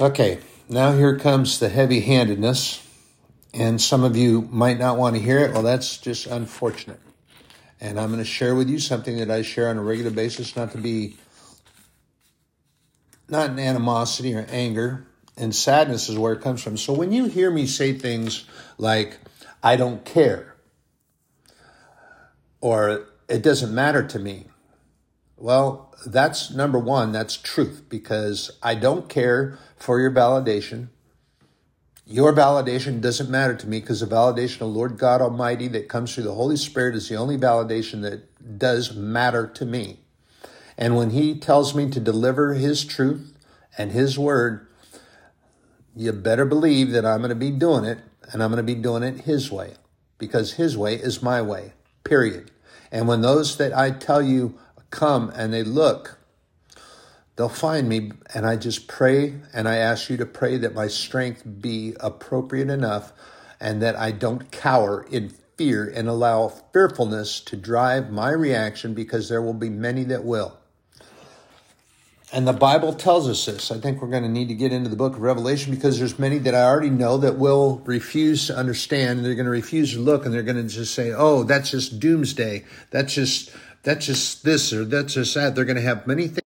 Okay, 0.00 0.38
now 0.70 0.92
here 0.92 1.18
comes 1.18 1.58
the 1.58 1.68
heavy 1.68 2.00
handedness. 2.00 2.82
And 3.52 3.78
some 3.78 4.04
of 4.04 4.16
you 4.16 4.48
might 4.50 4.78
not 4.78 4.96
want 4.96 5.16
to 5.16 5.20
hear 5.20 5.40
it. 5.40 5.52
Well, 5.52 5.62
that's 5.62 5.98
just 5.98 6.26
unfortunate. 6.26 7.00
And 7.78 8.00
I'm 8.00 8.08
going 8.08 8.20
to 8.20 8.24
share 8.24 8.54
with 8.54 8.70
you 8.70 8.78
something 8.78 9.18
that 9.18 9.30
I 9.30 9.42
share 9.42 9.68
on 9.68 9.76
a 9.76 9.82
regular 9.82 10.10
basis, 10.10 10.56
not 10.56 10.72
to 10.72 10.78
be, 10.78 11.18
not 13.28 13.50
in 13.50 13.58
animosity 13.58 14.34
or 14.34 14.46
anger. 14.48 15.06
And 15.42 15.52
sadness 15.52 16.08
is 16.08 16.16
where 16.16 16.32
it 16.32 16.40
comes 16.40 16.62
from. 16.62 16.76
So 16.76 16.92
when 16.92 17.10
you 17.10 17.24
hear 17.24 17.50
me 17.50 17.66
say 17.66 17.94
things 17.94 18.44
like, 18.78 19.18
I 19.60 19.74
don't 19.74 20.04
care, 20.04 20.54
or 22.60 23.08
it 23.28 23.42
doesn't 23.42 23.74
matter 23.74 24.06
to 24.06 24.20
me, 24.20 24.46
well, 25.36 25.92
that's 26.06 26.52
number 26.52 26.78
one, 26.78 27.10
that's 27.10 27.36
truth, 27.36 27.86
because 27.88 28.52
I 28.62 28.76
don't 28.76 29.08
care 29.08 29.58
for 29.76 29.98
your 29.98 30.12
validation. 30.12 30.90
Your 32.06 32.32
validation 32.32 33.00
doesn't 33.00 33.28
matter 33.28 33.56
to 33.56 33.66
me 33.66 33.80
because 33.80 33.98
the 33.98 34.06
validation 34.06 34.60
of 34.60 34.68
Lord 34.68 34.96
God 34.96 35.20
Almighty 35.20 35.66
that 35.68 35.88
comes 35.88 36.14
through 36.14 36.22
the 36.22 36.34
Holy 36.34 36.56
Spirit 36.56 36.94
is 36.94 37.08
the 37.08 37.16
only 37.16 37.36
validation 37.36 38.02
that 38.02 38.60
does 38.60 38.94
matter 38.94 39.48
to 39.48 39.66
me. 39.66 39.98
And 40.78 40.94
when 40.94 41.10
He 41.10 41.36
tells 41.36 41.74
me 41.74 41.90
to 41.90 41.98
deliver 41.98 42.54
His 42.54 42.84
truth 42.84 43.36
and 43.76 43.90
His 43.90 44.16
word, 44.16 44.68
you 45.94 46.12
better 46.12 46.44
believe 46.44 46.90
that 46.90 47.04
I'm 47.04 47.18
going 47.20 47.30
to 47.30 47.34
be 47.34 47.50
doing 47.50 47.84
it 47.84 47.98
and 48.30 48.42
I'm 48.42 48.50
going 48.50 48.64
to 48.64 48.74
be 48.74 48.80
doing 48.80 49.02
it 49.02 49.20
His 49.22 49.50
way 49.50 49.74
because 50.18 50.54
His 50.54 50.76
way 50.76 50.94
is 50.94 51.22
my 51.22 51.42
way, 51.42 51.72
period. 52.04 52.50
And 52.90 53.08
when 53.08 53.22
those 53.22 53.56
that 53.58 53.76
I 53.76 53.90
tell 53.90 54.22
you 54.22 54.58
come 54.90 55.32
and 55.34 55.52
they 55.52 55.62
look, 55.62 56.18
they'll 57.36 57.48
find 57.48 57.88
me. 57.88 58.12
And 58.34 58.46
I 58.46 58.56
just 58.56 58.88
pray 58.88 59.34
and 59.52 59.68
I 59.68 59.76
ask 59.76 60.08
you 60.10 60.16
to 60.18 60.26
pray 60.26 60.58
that 60.58 60.74
my 60.74 60.88
strength 60.88 61.42
be 61.60 61.94
appropriate 62.00 62.70
enough 62.70 63.12
and 63.60 63.80
that 63.82 63.96
I 63.96 64.10
don't 64.10 64.50
cower 64.50 65.06
in 65.10 65.30
fear 65.56 65.88
and 65.88 66.08
allow 66.08 66.48
fearfulness 66.48 67.40
to 67.40 67.56
drive 67.56 68.10
my 68.10 68.30
reaction 68.30 68.94
because 68.94 69.28
there 69.28 69.42
will 69.42 69.54
be 69.54 69.70
many 69.70 70.04
that 70.04 70.24
will. 70.24 70.58
And 72.34 72.48
the 72.48 72.54
Bible 72.54 72.94
tells 72.94 73.28
us 73.28 73.44
this. 73.44 73.70
I 73.70 73.78
think 73.78 74.00
we're 74.00 74.08
going 74.08 74.22
to 74.22 74.28
need 74.28 74.48
to 74.48 74.54
get 74.54 74.72
into 74.72 74.88
the 74.88 74.96
book 74.96 75.16
of 75.16 75.20
Revelation 75.20 75.74
because 75.74 75.98
there's 75.98 76.18
many 76.18 76.38
that 76.38 76.54
I 76.54 76.62
already 76.62 76.88
know 76.88 77.18
that 77.18 77.36
will 77.36 77.82
refuse 77.84 78.46
to 78.46 78.56
understand. 78.56 79.18
And 79.18 79.26
they're 79.26 79.34
going 79.34 79.44
to 79.44 79.50
refuse 79.50 79.92
to 79.92 80.00
look 80.00 80.24
and 80.24 80.32
they're 80.32 80.42
going 80.42 80.56
to 80.56 80.62
just 80.62 80.94
say, 80.94 81.12
oh, 81.12 81.42
that's 81.42 81.70
just 81.70 82.00
doomsday. 82.00 82.64
That's 82.90 83.12
just, 83.12 83.50
that's 83.82 84.06
just 84.06 84.44
this 84.44 84.72
or 84.72 84.86
that's 84.86 85.12
just 85.12 85.34
that. 85.34 85.54
They're 85.54 85.66
going 85.66 85.76
to 85.76 85.82
have 85.82 86.06
many 86.06 86.28
things 86.28 86.41